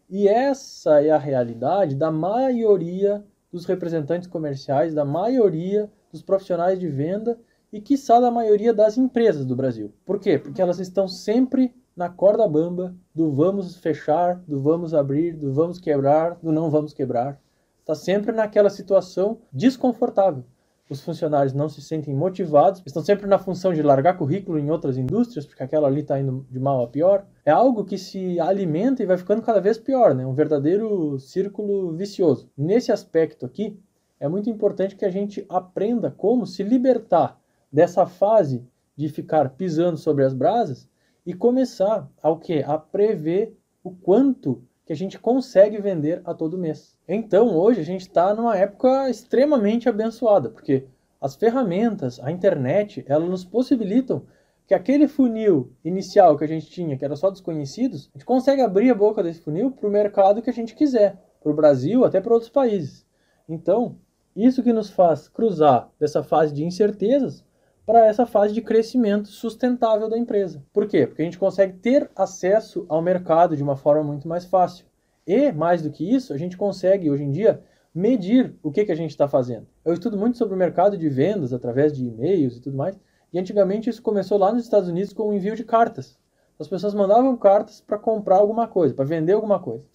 E 0.09 0.27
essa 0.27 1.03
é 1.03 1.11
a 1.11 1.17
realidade 1.17 1.95
da 1.95 2.09
maioria 2.09 3.23
dos 3.51 3.65
representantes 3.65 4.27
comerciais, 4.27 4.93
da 4.93 5.05
maioria 5.05 5.89
dos 6.11 6.21
profissionais 6.21 6.79
de 6.79 6.87
venda 6.87 7.39
e, 7.71 7.81
quiçá, 7.81 8.19
da 8.19 8.31
maioria 8.31 8.73
das 8.73 8.97
empresas 8.97 9.45
do 9.45 9.55
Brasil. 9.55 9.93
Por 10.05 10.19
quê? 10.19 10.37
Porque 10.37 10.61
elas 10.61 10.79
estão 10.79 11.07
sempre 11.07 11.73
na 11.95 12.09
corda 12.09 12.47
bamba 12.47 12.95
do 13.13 13.31
vamos 13.31 13.77
fechar, 13.77 14.35
do 14.47 14.59
vamos 14.59 14.93
abrir, 14.93 15.35
do 15.35 15.51
vamos 15.53 15.79
quebrar, 15.79 16.37
do 16.41 16.51
não 16.51 16.69
vamos 16.69 16.93
quebrar 16.93 17.39
está 17.87 17.95
sempre 17.95 18.33
naquela 18.33 18.69
situação 18.69 19.39
desconfortável. 19.51 20.43
Os 20.89 21.01
funcionários 21.01 21.53
não 21.53 21.67
se 21.67 21.81
sentem 21.81 22.15
motivados, 22.15 22.81
estão 22.85 23.03
sempre 23.03 23.27
na 23.27 23.37
função 23.37 23.73
de 23.73 23.81
largar 23.81 24.17
currículo 24.17 24.57
em 24.57 24.71
outras 24.71 24.97
indústrias, 24.97 25.45
porque 25.45 25.61
aquela 25.61 25.87
ali 25.87 25.99
está 25.99 26.17
indo 26.17 26.45
de 26.49 26.59
mal 26.59 26.81
a 26.81 26.87
pior. 26.87 27.25
É 27.43 27.51
algo 27.51 27.83
que 27.83 27.97
se 27.97 28.39
alimenta 28.39 29.03
e 29.03 29.05
vai 29.05 29.17
ficando 29.17 29.41
cada 29.41 29.59
vez 29.59 29.77
pior, 29.77 30.15
né? 30.15 30.25
um 30.25 30.33
verdadeiro 30.33 31.19
círculo 31.19 31.91
vicioso. 31.91 32.49
Nesse 32.57 32.91
aspecto 32.91 33.45
aqui, 33.45 33.77
é 34.19 34.29
muito 34.29 34.49
importante 34.49 34.95
que 34.95 35.05
a 35.05 35.11
gente 35.11 35.45
aprenda 35.49 36.09
como 36.09 36.47
se 36.47 36.63
libertar 36.63 37.37
dessa 37.71 38.05
fase 38.05 38.65
de 38.95 39.09
ficar 39.09 39.49
pisando 39.51 39.97
sobre 39.97 40.23
as 40.23 40.33
brasas 40.33 40.89
e 41.25 41.33
começar 41.33 42.09
ao 42.23 42.39
que? 42.39 42.63
A 42.63 42.77
prever 42.77 43.55
o 43.83 43.91
quanto 43.91 44.63
que 44.87 44.93
a 44.93 44.95
gente 44.95 45.19
consegue 45.19 45.81
vender 45.81 46.21
a 46.23 46.33
todo 46.33 46.57
mês. 46.57 46.97
Então, 47.05 47.53
hoje 47.53 47.81
a 47.81 47.83
gente 47.83 48.01
está 48.01 48.33
numa 48.33 48.55
época 48.55 49.09
extremamente 49.09 49.89
abençoada, 49.89 50.49
porque 50.49 50.85
as 51.19 51.35
ferramentas, 51.35 52.21
a 52.21 52.31
internet, 52.31 53.03
elas 53.05 53.29
nos 53.29 53.43
possibilitam 53.43 54.23
que 54.65 54.73
aquele 54.73 55.09
funil 55.09 55.73
inicial 55.83 56.37
que 56.37 56.45
a 56.45 56.47
gente 56.47 56.69
tinha, 56.69 56.95
que 56.97 57.03
era 57.03 57.17
só 57.17 57.29
desconhecidos, 57.29 58.09
a 58.15 58.17
gente 58.17 58.25
consegue 58.25 58.61
abrir 58.61 58.89
a 58.89 58.95
boca 58.95 59.21
desse 59.21 59.41
funil 59.41 59.71
para 59.71 59.89
o 59.89 59.91
mercado 59.91 60.41
que 60.41 60.49
a 60.49 60.53
gente 60.53 60.73
quiser, 60.73 61.21
para 61.43 61.51
o 61.51 61.55
Brasil, 61.55 62.05
até 62.05 62.21
para 62.21 62.33
outros 62.33 62.49
países. 62.49 63.05
Então, 63.47 63.97
isso 64.33 64.63
que 64.63 64.71
nos 64.71 64.89
faz 64.89 65.27
cruzar 65.27 65.91
dessa 65.99 66.23
fase 66.23 66.53
de 66.53 66.63
incertezas 66.63 67.43
para 67.87 68.05
essa 68.05 68.25
fase 68.25 68.53
de 68.53 68.61
crescimento 68.61 69.29
sustentável 69.29 70.09
da 70.09 70.17
empresa. 70.17 70.61
Por 70.73 70.85
quê? 70.87 71.07
Porque 71.07 71.21
a 71.21 71.25
gente 71.25 71.39
consegue 71.39 71.71
ter 71.77 72.11
acesso 72.13 72.85
ao 72.89 73.01
mercado 73.01 73.55
de 73.55 73.63
uma 73.63 73.77
forma 73.77 74.03
muito 74.03 74.27
mais 74.27 74.43
fácil. 74.43 74.85
E, 75.25 75.53
mais 75.53 75.81
do 75.81 75.89
que 75.89 76.13
isso, 76.13 76.33
a 76.33 76.37
gente 76.37 76.57
consegue, 76.57 77.09
hoje 77.09 77.23
em 77.23 77.31
dia, 77.31 77.63
medir 77.95 78.53
o 78.61 78.73
que, 78.73 78.83
que 78.83 78.91
a 78.91 78.95
gente 78.95 79.11
está 79.11 79.25
fazendo. 79.25 79.67
Eu 79.85 79.93
estudo 79.93 80.17
muito 80.17 80.37
sobre 80.37 80.53
o 80.53 80.57
mercado 80.57 80.97
de 80.97 81.07
vendas 81.07 81.53
através 81.53 81.93
de 81.93 82.05
e-mails 82.05 82.57
e 82.57 82.61
tudo 82.61 82.75
mais, 82.75 82.99
e 83.31 83.39
antigamente 83.39 83.89
isso 83.89 84.01
começou 84.01 84.37
lá 84.37 84.51
nos 84.51 84.63
Estados 84.63 84.89
Unidos 84.89 85.13
com 85.13 85.29
o 85.29 85.33
envio 85.33 85.55
de 85.55 85.63
cartas. 85.63 86.19
As 86.59 86.67
pessoas 86.67 86.93
mandavam 86.93 87.37
cartas 87.37 87.79
para 87.79 87.97
comprar 87.97 88.35
alguma 88.35 88.67
coisa, 88.67 88.93
para 88.93 89.05
vender 89.05 89.31
alguma 89.31 89.59
coisa. 89.59 89.85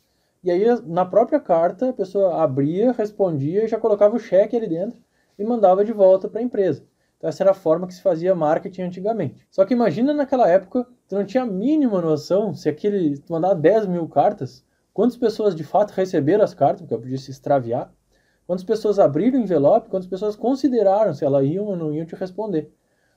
E 0.42 0.50
aí, 0.50 0.64
na 0.86 1.04
própria 1.04 1.38
carta, 1.38 1.90
a 1.90 1.92
pessoa 1.92 2.42
abria, 2.42 2.92
respondia 2.92 3.64
e 3.64 3.68
já 3.68 3.78
colocava 3.78 4.16
o 4.16 4.18
cheque 4.18 4.56
ali 4.56 4.66
dentro 4.66 4.98
e 5.38 5.44
mandava 5.44 5.84
de 5.84 5.92
volta 5.92 6.26
para 6.26 6.40
a 6.40 6.42
empresa. 6.42 6.82
Então 7.22 7.28
essa 7.28 7.44
era 7.44 7.52
a 7.52 7.54
forma 7.54 7.86
que 7.86 7.94
se 7.94 8.02
fazia 8.02 8.34
marketing 8.34 8.82
antigamente. 8.82 9.46
Só 9.48 9.64
que 9.64 9.72
imagina 9.72 10.12
naquela 10.12 10.48
época, 10.48 10.84
tu 11.06 11.14
não 11.14 11.24
tinha 11.24 11.44
a 11.44 11.46
mínima 11.46 12.02
noção 12.02 12.52
se 12.52 12.68
aquele, 12.68 13.16
tu 13.16 13.32
mandar 13.32 13.54
10 13.54 13.86
mil 13.86 14.08
cartas, 14.08 14.66
quantas 14.92 15.16
pessoas 15.16 15.54
de 15.54 15.62
fato 15.62 15.92
receberam 15.92 16.42
as 16.42 16.52
cartas, 16.52 16.80
porque 16.80 16.94
eu 16.94 16.98
podia 16.98 17.16
se 17.16 17.30
extraviar, 17.30 17.94
quantas 18.44 18.64
pessoas 18.64 18.98
abriram 18.98 19.38
o 19.38 19.42
envelope, 19.42 19.88
quantas 19.88 20.08
pessoas 20.08 20.34
consideraram 20.34 21.14
se 21.14 21.24
elas 21.24 21.46
iam 21.46 21.66
ou 21.66 21.76
não 21.76 21.94
iam 21.94 22.04
te 22.04 22.16
responder. 22.16 22.72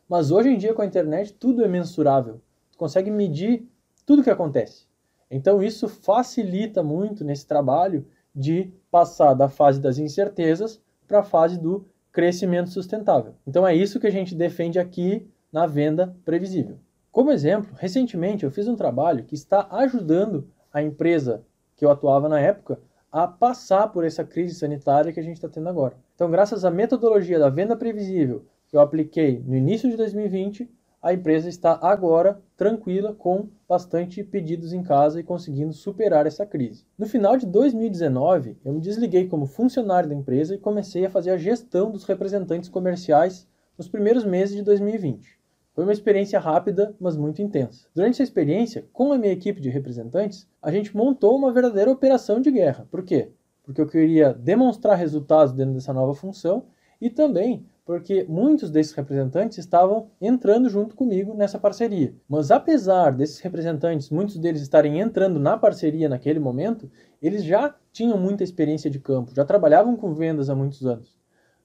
Mas 0.08 0.30
hoje 0.30 0.50
em 0.50 0.58
dia 0.60 0.76
com 0.76 0.84
a 0.84 0.86
internet 0.86 1.34
tudo 1.34 1.66
é 1.66 1.68
mensurável. 1.68 2.40
Tu 2.74 2.78
consegue 2.78 3.10
medir 3.10 3.68
tudo 4.06 4.22
o 4.22 4.24
que 4.24 4.30
acontece. 4.30 4.86
Então 5.32 5.64
isso 5.64 5.90
facilita 5.90 6.84
muito 6.84 7.24
nesse 7.26 7.48
trabalho 7.48 8.06
de 8.36 8.72
passar 8.92 9.34
da 9.34 9.50
fase 9.50 9.82
das 9.82 9.98
incertezas 9.98 10.80
para 11.08 11.22
a 11.22 11.24
fase 11.24 11.60
do 11.60 11.88
crescimento 12.16 12.70
sustentável. 12.70 13.36
Então 13.46 13.68
é 13.68 13.76
isso 13.76 14.00
que 14.00 14.08
a 14.08 14.12
gente 14.12 14.34
defende 14.34 14.80
aqui 14.80 15.30
na 15.52 15.68
venda 15.68 16.16
previsível. 16.24 16.78
Como 17.12 17.30
exemplo, 17.30 17.76
recentemente 17.76 18.46
eu 18.46 18.52
fiz 18.52 18.70
um 18.70 18.76
trabalho 18.78 19.26
que 19.26 19.36
está 19.36 19.68
ajudando 19.70 20.48
a 20.72 20.82
empresa 20.82 21.44
que 21.76 21.84
eu 21.84 21.92
atuava 21.92 22.30
na 22.30 22.40
época 22.40 22.80
a 23.12 23.28
passar 23.28 23.90
por 23.90 24.06
essa 24.06 24.24
crise 24.24 24.56
sanitária 24.56 25.12
que 25.12 25.20
a 25.20 25.24
gente 25.24 25.36
está 25.36 25.50
tendo 25.50 25.68
agora. 25.68 25.98
Então, 26.16 26.32
graças 26.32 26.64
à 26.64 26.72
metodologia 26.72 27.38
da 27.38 27.50
venda 27.50 27.76
previsível 27.76 28.46
que 28.70 28.78
eu 28.78 28.80
apliquei 28.80 29.44
no 29.46 29.54
início 29.54 29.90
de 29.90 29.98
2020, 29.98 30.72
a 31.06 31.14
empresa 31.14 31.48
está 31.48 31.78
agora 31.84 32.42
tranquila 32.58 33.14
com 33.14 33.48
bastante 33.70 34.24
pedidos 34.24 34.74
em 34.74 34.82
casa 34.82 35.20
e 35.20 35.24
conseguindo 35.24 35.72
superar 35.72 36.26
essa 36.26 36.48
crise. 36.48 36.84
No 36.98 37.06
final 37.06 37.38
de 37.38 37.46
2019, 37.46 38.58
eu 38.66 38.74
me 38.74 38.82
desliguei 38.82 39.28
como 39.28 39.46
funcionário 39.46 40.10
da 40.10 40.16
empresa 40.16 40.56
e 40.56 40.58
comecei 40.58 41.06
a 41.06 41.10
fazer 41.12 41.30
a 41.30 41.38
gestão 41.38 41.92
dos 41.92 42.06
representantes 42.06 42.70
comerciais 42.70 43.48
nos 43.78 43.88
primeiros 43.88 44.26
meses 44.26 44.56
de 44.56 44.64
2020. 44.64 45.38
Foi 45.76 45.84
uma 45.84 45.94
experiência 45.94 46.40
rápida, 46.40 46.96
mas 47.00 47.16
muito 47.16 47.40
intensa. 47.40 47.86
Durante 47.94 48.14
essa 48.14 48.24
experiência, 48.24 48.88
com 48.92 49.14
a 49.14 49.18
minha 49.20 49.32
equipe 49.32 49.62
de 49.62 49.70
representantes, 49.70 50.48
a 50.60 50.72
gente 50.72 50.98
montou 50.98 51.38
uma 51.38 51.54
verdadeira 51.54 51.92
operação 51.92 52.42
de 52.42 52.50
guerra. 52.50 52.88
Por 52.90 53.04
quê? 53.04 53.30
Porque 53.64 53.80
eu 53.80 53.88
queria 53.88 54.34
demonstrar 54.34 54.98
resultados 54.98 55.54
dentro 55.54 55.76
dessa 55.76 55.94
nova 55.94 56.16
função 56.16 56.66
e 57.00 57.10
também 57.10 57.66
porque 57.86 58.26
muitos 58.28 58.72
desses 58.72 58.94
representantes 58.94 59.60
estavam 59.60 60.10
entrando 60.20 60.68
junto 60.70 60.96
comigo 60.96 61.36
nessa 61.36 61.60
parceria. 61.60 62.16
Mas 62.28 62.50
apesar 62.50 63.12
desses 63.12 63.40
representantes, 63.40 64.10
muitos 64.10 64.40
deles 64.40 64.64
estarem 64.64 65.00
entrando 65.00 65.40
na 65.40 65.56
parceria 65.56 66.10
naquele 66.10 66.40
momento, 66.40 66.90
eles 67.22 67.44
já 67.44 67.76
tinham 67.94 68.18
muita 68.18 68.44
experiência 68.44 68.90
de 68.90 69.00
campo, 69.00 69.36
já 69.36 69.46
trabalhavam 69.46 69.96
com 69.96 70.16
vendas 70.16 70.50
há 70.50 70.56
muitos 70.56 70.84
anos. 70.86 71.16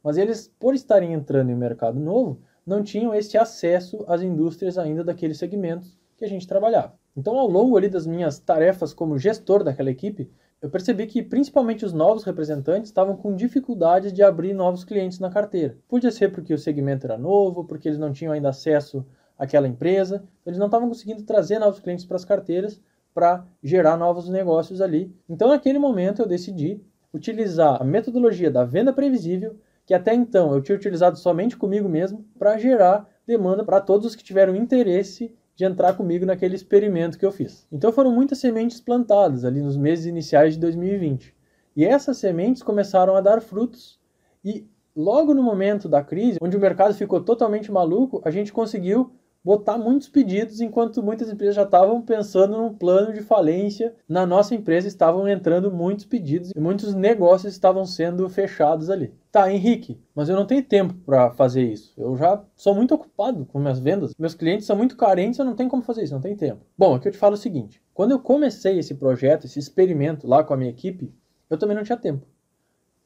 Mas 0.05 0.19
eles, 0.19 0.53
por 0.61 0.75
estarem 0.75 1.15
entrando 1.15 1.51
em 1.51 1.55
um 1.55 1.59
mercado 1.59 1.99
novo, 1.99 2.41
não 2.67 2.83
tinham 2.83 3.15
esse 3.15 3.39
acesso 3.39 4.05
às 4.07 4.21
indústrias 4.21 4.77
ainda 4.77 5.03
daqueles 5.03 5.39
segmentos 5.39 5.99
que 6.19 6.25
a 6.25 6.29
gente 6.29 6.47
trabalhava. 6.47 6.95
Então, 7.17 7.39
ao 7.39 7.49
longo 7.49 7.77
ali 7.77 7.89
das 7.89 8.07
minhas 8.07 8.39
tarefas 8.39 8.93
como 8.93 9.19
gestor 9.19 9.65
daquela 9.65 9.91
equipe, 9.91 10.31
eu 10.63 10.69
percebi 10.69 11.07
que 11.07 11.23
principalmente 11.23 11.85
os 11.85 11.93
novos 11.93 12.23
representantes 12.23 12.91
estavam 12.91 13.17
com 13.17 13.35
dificuldades 13.35 14.13
de 14.13 14.23
abrir 14.23 14.53
novos 14.53 14.85
clientes 14.85 15.19
na 15.19 15.31
carteira. 15.31 15.79
Podia 15.89 16.11
ser 16.11 16.31
porque 16.31 16.53
o 16.53 16.59
segmento 16.59 17.07
era 17.07 17.17
novo, 17.17 17.65
porque 17.65 17.89
eles 17.89 17.99
não 17.99 18.13
tinham 18.13 18.33
ainda 18.33 18.51
acesso 18.51 19.05
aquela 19.39 19.67
empresa, 19.67 20.23
eles 20.45 20.59
não 20.59 20.67
estavam 20.67 20.89
conseguindo 20.89 21.23
trazer 21.23 21.59
novos 21.59 21.81
clientes 21.81 22.05
para 22.05 22.17
as 22.17 22.27
carteiras 22.27 22.79
para 23.15 23.45
gerar 23.63 23.97
novos 23.97 24.29
negócios 24.29 24.83
ali. 24.83 25.15
Então, 25.29 25.49
naquele 25.49 25.79
momento, 25.79 26.21
eu 26.21 26.29
decidi 26.29 26.81
utilizar 27.13 27.81
a 27.81 27.85
metodologia 27.85 28.51
da 28.51 28.63
venda 28.65 28.93
previsível, 28.93 29.59
que 29.87 29.95
até 29.95 30.15
então 30.15 30.55
eu 30.55 30.61
tinha 30.61 30.77
utilizado 30.77 31.19
somente 31.19 31.57
comigo 31.57 31.89
mesmo, 31.89 32.25
para 32.39 32.59
gerar 32.59 33.09
demanda 33.27 33.65
para 33.65 33.81
todos 33.81 34.07
os 34.07 34.15
que 34.15 34.23
tiveram 34.23 34.55
interesse 34.55 35.35
de 35.61 35.67
entrar 35.67 35.93
comigo 35.93 36.25
naquele 36.25 36.57
experimento 36.57 37.19
que 37.19 37.27
eu 37.27 37.31
fiz. 37.31 37.67
Então 37.71 37.93
foram 37.93 38.11
muitas 38.11 38.39
sementes 38.39 38.81
plantadas 38.81 39.45
ali 39.45 39.61
nos 39.61 39.77
meses 39.77 40.07
iniciais 40.07 40.55
de 40.55 40.61
2020. 40.61 41.35
E 41.77 41.85
essas 41.85 42.17
sementes 42.17 42.63
começaram 42.63 43.15
a 43.15 43.21
dar 43.21 43.43
frutos 43.43 44.01
e 44.43 44.67
logo 44.97 45.35
no 45.35 45.43
momento 45.43 45.87
da 45.87 46.03
crise, 46.03 46.39
onde 46.41 46.57
o 46.57 46.61
mercado 46.61 46.95
ficou 46.95 47.21
totalmente 47.21 47.71
maluco, 47.71 48.23
a 48.25 48.31
gente 48.31 48.55
conseguiu 48.55 49.13
botar 49.43 49.79
muitos 49.79 50.09
pedidos, 50.09 50.61
enquanto 50.61 51.03
muitas 51.03 51.31
empresas 51.31 51.57
já 51.57 51.63
estavam 51.63 52.01
pensando 52.03 52.59
num 52.59 52.75
plano 52.75 53.13
de 53.13 53.23
falência. 53.23 53.95
Na 54.09 54.27
nossa 54.27 54.55
empresa 54.55 54.87
estavam 54.87 55.27
entrando 55.27 55.73
muitos 55.73 56.05
pedidos 56.05 56.53
e 56.55 56.61
muitos 56.61 56.95
negócios 56.95 57.53
estavam 57.53 57.85
sendo 57.85 58.29
fechados 58.29 58.91
ali. 58.91 59.15
Tá, 59.33 59.51
Henrique, 59.51 60.01
mas 60.15 60.29
eu 60.29 60.37
não 60.37 60.47
tenho 60.47 60.63
tempo 60.63 60.95
para 61.07 61.31
fazer 61.33 61.63
isso. 61.63 61.95
Eu 61.97 62.17
já 62.17 62.43
sou 62.55 62.75
muito 62.75 62.95
ocupado 62.95 63.47
com 63.47 63.59
minhas 63.59 63.79
vendas. 63.79 64.13
Meus 64.19 64.35
clientes 64.35 64.67
são 64.67 64.77
muito 64.77 64.97
carentes, 64.97 65.39
eu 65.39 65.45
não 65.45 65.55
tenho 65.55 65.71
como 65.71 65.83
fazer 65.83 66.03
isso, 66.03 66.15
não 66.15 66.21
tenho 66.21 66.37
tempo. 66.37 66.61
Bom, 66.77 66.95
aqui 66.95 67.09
eu 67.09 67.13
te 67.13 67.19
falo 67.19 67.35
o 67.35 67.39
seguinte: 67.39 67.83
quando 67.95 68.11
eu 68.11 68.19
comecei 68.19 68.79
esse 68.79 68.95
projeto, 68.95 69.47
esse 69.47 69.59
experimento 69.59 70.27
lá 70.27 70.43
com 70.45 70.53
a 70.53 70.57
minha 70.57 70.71
equipe, 70.71 71.15
eu 71.49 71.57
também 71.57 71.77
não 71.77 71.85
tinha 71.85 71.97
tempo. 71.97 72.27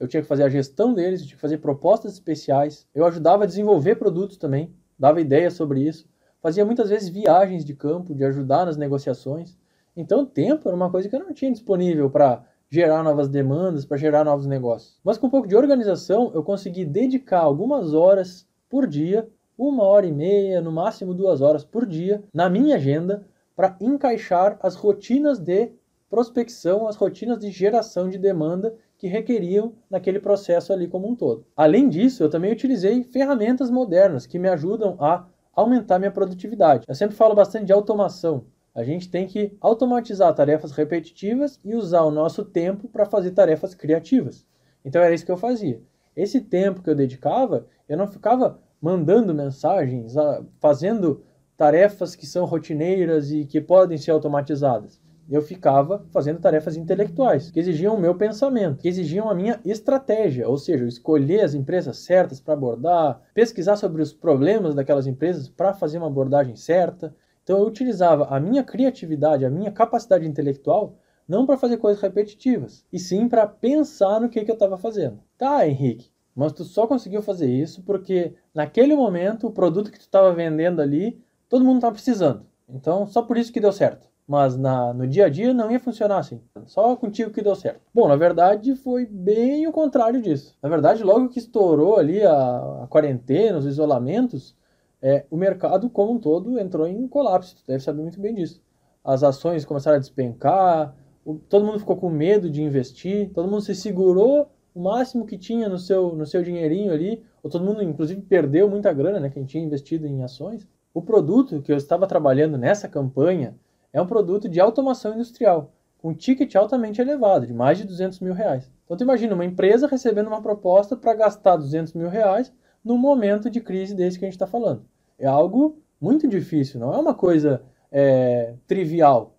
Eu 0.01 0.09
tinha 0.09 0.23
que 0.23 0.29
fazer 0.29 0.43
a 0.43 0.49
gestão 0.49 0.93
deles, 0.93 1.21
eu 1.21 1.27
tinha 1.27 1.37
que 1.37 1.41
fazer 1.41 1.59
propostas 1.59 2.15
especiais. 2.15 2.87
Eu 2.95 3.07
ajudava 3.07 3.45
a 3.45 3.47
desenvolver 3.47 3.95
produtos 3.95 4.37
também, 4.37 4.75
dava 4.99 5.21
ideias 5.21 5.53
sobre 5.53 5.87
isso 5.87 6.09
fazia 6.45 6.63
muitas 6.63 6.91
vezes 6.91 7.09
viagens 7.09 7.65
de 7.65 7.73
campo, 7.73 8.15
de 8.15 8.23
ajudar 8.23 8.67
nas 8.67 8.77
negociações. 8.77 9.57
Então, 9.97 10.25
o 10.25 10.27
tempo 10.27 10.69
era 10.69 10.77
uma 10.77 10.91
coisa 10.91 11.09
que 11.09 11.17
eu 11.17 11.21
não 11.21 11.33
tinha 11.33 11.51
disponível 11.51 12.11
para 12.11 12.45
gerar 12.69 13.03
novas 13.03 13.31
demandas, 13.31 13.87
para 13.87 13.97
gerar 13.97 14.27
novos 14.27 14.45
negócios. 14.45 15.01
Mas 15.03 15.17
com 15.17 15.27
um 15.27 15.31
pouco 15.31 15.49
de 15.49 15.57
organização, 15.57 16.31
eu 16.35 16.43
consegui 16.43 16.85
dedicar 16.85 17.39
algumas 17.41 17.95
horas 17.95 18.47
por 18.69 18.87
dia, 18.87 19.27
uma 19.57 19.85
hora 19.85 20.05
e 20.05 20.13
meia, 20.13 20.61
no 20.61 20.71
máximo 20.71 21.15
duas 21.15 21.41
horas 21.41 21.65
por 21.65 21.87
dia, 21.87 22.23
na 22.35 22.51
minha 22.51 22.77
agenda, 22.77 23.25
para 23.57 23.75
encaixar 23.81 24.59
as 24.61 24.75
rotinas 24.75 25.39
de 25.39 25.73
prospecção, 26.11 26.87
as 26.87 26.97
rotinas 26.97 27.39
de 27.39 27.51
geração 27.51 28.11
de 28.11 28.19
demanda 28.19 28.75
que 28.99 29.09
requeriam 29.09 29.73
naquele 29.89 30.21
processo 30.21 30.75
ali 30.75 30.89
como 30.89 31.09
um 31.09 31.17
todo. 31.17 31.47
Além 31.57 31.89
disso, 31.89 32.23
eu 32.23 32.29
também 32.29 32.53
utilizei 32.53 33.03
ferramentas 33.03 33.71
modernas 33.71 34.27
que 34.27 34.39
me 34.39 34.49
ajudam 34.51 34.97
a 35.01 35.27
aumentar 35.55 35.99
minha 35.99 36.11
produtividade. 36.11 36.85
Eu 36.89 36.95
sempre 36.95 37.17
falo 37.17 37.35
bastante 37.35 37.67
de 37.67 37.73
automação. 37.73 38.47
A 38.75 38.83
gente 38.83 39.09
tem 39.09 39.27
que 39.27 39.57
automatizar 39.61 40.35
tarefas 40.35 40.73
repetitivas 40.73 41.61
e 41.65 41.75
usar 41.75 42.03
o 42.03 42.11
nosso 42.11 42.45
tempo 42.45 42.89
para 42.89 43.07
fazer 43.07 43.31
tarefas 43.31 43.75
criativas. 43.75 44.47
Então 44.85 45.01
era 45.01 45.15
isso 45.15 45.25
que 45.25 45.33
eu 45.33 45.37
fazia. 45.37 45.81
Esse 46.17 46.41
tempo 46.41 46.83
que 46.83 46.91
eu 46.91 46.95
dedicava, 46.95 47.67
eu 47.89 47.97
não 47.97 48.07
ficava 48.07 48.59
mandando 48.81 49.35
mensagens, 49.35 50.17
ah, 50.17 50.45
fazendo 50.61 51.23
tarefas 51.57 52.17
que 52.17 52.27
são 52.27 52.45
rotineiras 52.45 53.31
e 53.31 53.45
que 53.45 53.61
podem 53.61 53.97
ser 53.97 54.11
automatizadas 54.11 55.04
eu 55.29 55.43
ficava 55.43 56.05
fazendo 56.11 56.41
tarefas 56.41 56.77
intelectuais, 56.77 57.51
que 57.51 57.59
exigiam 57.59 57.95
o 57.95 58.01
meu 58.01 58.15
pensamento, 58.15 58.79
que 58.79 58.89
exigiam 58.89 59.31
a 59.31 59.35
minha 59.35 59.61
estratégia, 59.65 60.49
ou 60.49 60.59
seja, 60.59 60.87
escolher 60.87 61.41
as 61.41 61.55
empresas 61.55 61.99
certas 61.99 62.41
para 62.41 62.55
abordar, 62.55 63.21
pesquisar 63.33 63.77
sobre 63.77 64.03
os 64.03 64.13
problemas 64.13 64.75
daquelas 64.75 65.07
empresas 65.07 65.49
para 65.49 65.73
fazer 65.73 65.99
uma 65.99 66.09
abordagem 66.09 66.57
certa. 66.57 67.15
Então 67.43 67.59
eu 67.59 67.67
utilizava 67.67 68.27
a 68.27 68.39
minha 68.39 68.63
criatividade, 68.63 69.45
a 69.45 69.51
minha 69.51 69.73
capacidade 69.73 70.27
intelectual, 70.27 70.97
não 71.27 71.47
para 71.47 71.57
fazer 71.57 71.79
coisas 71.79 72.03
repetitivas, 72.03 72.85
e 72.93 72.99
sim 72.99 73.29
para 73.29 73.47
pensar 73.47 74.21
no 74.21 74.29
que, 74.29 74.45
que 74.45 74.51
eu 74.51 74.55
estava 74.55 74.77
fazendo. 74.77 75.21
Tá, 75.39 75.67
Henrique, 75.67 76.11
mas 76.35 76.53
tu 76.53 76.65
só 76.65 76.87
conseguiu 76.87 77.23
fazer 77.23 77.49
isso 77.51 77.83
porque 77.83 78.35
naquele 78.55 78.95
momento 78.95 79.47
o 79.47 79.53
produto 79.53 79.91
que 79.91 79.99
tu 79.99 80.03
estava 80.03 80.35
vendendo 80.35 80.83
ali, 80.83 81.23
todo 81.49 81.65
mundo 81.65 81.77
estava 81.77 81.95
precisando. 81.95 82.47
Então, 82.69 83.07
só 83.07 83.23
por 83.23 83.39
isso 83.39 83.53
que 83.53 83.61
deu 83.61 83.73
certo 83.73 84.14
mas 84.27 84.57
na, 84.57 84.95
no 84.95 85.07
dia 85.07 85.27
a 85.27 85.29
dia 85.29 85.53
não 85.53 85.71
ia 85.71 85.79
funcionar 85.79 86.19
assim. 86.19 86.41
Só 86.67 86.97
contigo 86.97 87.31
que 87.31 87.43
deu 87.43 87.55
certo. 87.55 87.81
Bom, 87.93 88.09
na 88.09 88.17
verdade 88.17 88.75
foi 88.75 89.07
bem 89.07 89.67
o 89.67 89.73
contrário 89.73 90.21
disso. 90.21 90.57
Na 90.63 90.69
verdade, 90.69 91.05
logo 91.05 91.29
que 91.29 91.39
estourou 91.39 91.97
ali 91.97 92.23
a, 92.25 92.85
a 92.85 92.87
quarentena, 92.89 93.59
os 93.59 93.67
isolamentos, 93.67 94.57
é, 95.03 95.27
o 95.31 95.37
mercado 95.37 95.91
como 95.91 96.13
um 96.13 96.19
todo 96.19 96.59
entrou 96.59 96.87
em 96.87 97.07
colapso. 97.07 97.57
Tu 97.57 97.63
deve 97.67 97.83
saber 97.83 98.01
muito 98.01 98.21
bem 98.21 98.35
disso. 98.35 98.63
As 99.05 99.23
ações 99.23 99.65
começaram 99.65 99.97
a 99.97 100.01
despencar, 100.01 100.97
o, 101.25 101.35
todo 101.35 101.65
mundo 101.65 101.79
ficou 101.79 101.97
com 101.97 102.09
medo 102.09 102.49
de 102.49 102.63
investir, 102.63 103.31
todo 103.35 103.49
mundo 103.49 103.61
se 103.61 103.75
segurou 103.75 104.51
o 104.75 104.81
máximo 104.81 105.25
que 105.25 105.39
tinha 105.39 105.69
no 105.69 105.79
seu, 105.79 106.15
no 106.17 106.27
seu 106.27 106.43
dinheirinho 106.43 106.93
ali, 106.93 107.23
ou 107.43 107.51
todo 107.51 107.65
mundo, 107.65 107.83
inclusive, 107.83 108.21
perdeu 108.23 108.69
muita 108.69 108.93
grana, 108.93 109.21
né, 109.21 109.31
quem 109.31 109.45
tinha 109.45 109.63
investido 109.63 110.07
em 110.07 110.23
ações. 110.23 110.67
O 110.93 111.01
produto 111.01 111.63
que 111.63 111.71
eu 111.71 111.77
estava 111.77 112.07
trabalhando 112.07 112.59
nessa 112.59 112.89
campanha, 112.89 113.55
é 113.95 114.03
um 114.03 114.07
produto 114.07 114.49
de 114.49 114.61
automação 114.61 115.15
industrial, 115.15 115.73
com 115.99 116.13
ticket 116.13 116.55
altamente 116.57 117.01
elevado, 117.01 117.47
de 117.47 117.55
mais 117.55 117.79
de 117.79 117.85
200 117.85 118.19
mil 118.19 118.35
reais. 118.35 118.69
Então, 118.85 118.97
tu 118.97 119.05
imagina 119.05 119.35
uma 119.35 119.45
empresa 119.45 119.87
recebendo 119.87 120.27
uma 120.27 120.43
proposta 120.43 120.97
para 120.97 121.15
gastar 121.15 121.57
200 121.57 121.95
mil 121.95 122.09
reais 122.09 122.53
num 122.85 122.99
momento 122.99 123.49
de 123.49 123.61
crise 123.61 123.95
desse 123.95 124.19
que 124.19 124.25
a 124.25 124.29
gente 124.29 124.35
está 124.35 124.49
falando. 124.49 124.85
É 125.17 125.27
algo 125.27 125.79
muito 126.01 126.27
difícil, 126.27 126.81
não 126.81 126.93
é 126.93 126.99
uma 126.99 127.15
coisa 127.15 127.63
é, 127.91 128.55
trivial. 128.67 129.39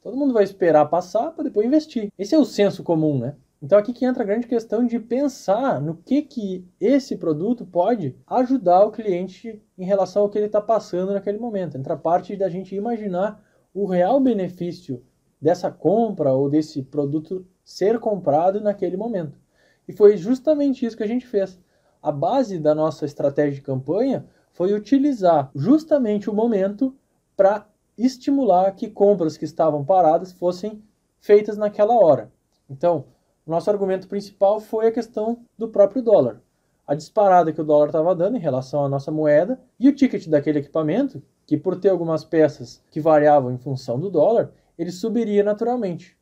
Todo 0.00 0.16
mundo 0.16 0.32
vai 0.32 0.44
esperar 0.44 0.86
passar 0.86 1.32
para 1.32 1.44
depois 1.44 1.66
investir. 1.66 2.10
Esse 2.16 2.34
é 2.34 2.38
o 2.38 2.44
senso 2.44 2.84
comum, 2.84 3.18
né? 3.18 3.34
Então 3.60 3.76
aqui 3.76 3.92
que 3.92 4.04
entra 4.04 4.22
a 4.22 4.26
grande 4.26 4.46
questão 4.46 4.86
de 4.86 5.00
pensar 5.00 5.80
no 5.80 5.96
que, 5.96 6.22
que 6.22 6.64
esse 6.80 7.16
produto 7.16 7.66
pode 7.66 8.14
ajudar 8.26 8.84
o 8.84 8.92
cliente 8.92 9.60
em 9.76 9.84
relação 9.84 10.22
ao 10.22 10.28
que 10.28 10.38
ele 10.38 10.46
está 10.46 10.60
passando 10.60 11.12
naquele 11.12 11.38
momento. 11.38 11.76
Entra 11.76 11.94
a 11.94 11.98
parte 11.98 12.36
da 12.36 12.48
gente 12.48 12.76
imaginar 12.76 13.42
o 13.76 13.84
real 13.84 14.18
benefício 14.18 15.04
dessa 15.38 15.70
compra 15.70 16.32
ou 16.32 16.48
desse 16.48 16.82
produto 16.82 17.46
ser 17.62 17.98
comprado 17.98 18.58
naquele 18.58 18.96
momento. 18.96 19.38
E 19.86 19.92
foi 19.92 20.16
justamente 20.16 20.86
isso 20.86 20.96
que 20.96 21.02
a 21.02 21.06
gente 21.06 21.26
fez. 21.26 21.60
A 22.02 22.10
base 22.10 22.58
da 22.58 22.74
nossa 22.74 23.04
estratégia 23.04 23.56
de 23.56 23.60
campanha 23.60 24.24
foi 24.50 24.72
utilizar 24.72 25.50
justamente 25.54 26.30
o 26.30 26.32
momento 26.32 26.96
para 27.36 27.68
estimular 27.98 28.72
que 28.72 28.88
compras 28.88 29.36
que 29.36 29.44
estavam 29.44 29.84
paradas 29.84 30.32
fossem 30.32 30.82
feitas 31.20 31.58
naquela 31.58 31.94
hora. 31.94 32.32
Então, 32.70 33.04
nosso 33.46 33.68
argumento 33.68 34.08
principal 34.08 34.58
foi 34.58 34.86
a 34.86 34.92
questão 34.92 35.40
do 35.58 35.68
próprio 35.68 36.00
dólar. 36.00 36.40
A 36.86 36.94
disparada 36.94 37.52
que 37.52 37.60
o 37.60 37.64
dólar 37.64 37.88
estava 37.88 38.14
dando 38.14 38.38
em 38.38 38.40
relação 38.40 38.86
à 38.86 38.88
nossa 38.88 39.10
moeda 39.10 39.60
e 39.78 39.86
o 39.86 39.94
ticket 39.94 40.26
daquele 40.28 40.60
equipamento, 40.60 41.22
que 41.46 41.56
por 41.56 41.76
ter 41.76 41.90
algumas 41.90 42.24
peças 42.24 42.82
que 42.90 43.00
variavam 43.00 43.52
em 43.52 43.58
função 43.58 43.98
do 43.98 44.10
dólar, 44.10 44.50
ele 44.76 44.90
subiria 44.90 45.44
naturalmente. 45.44 46.16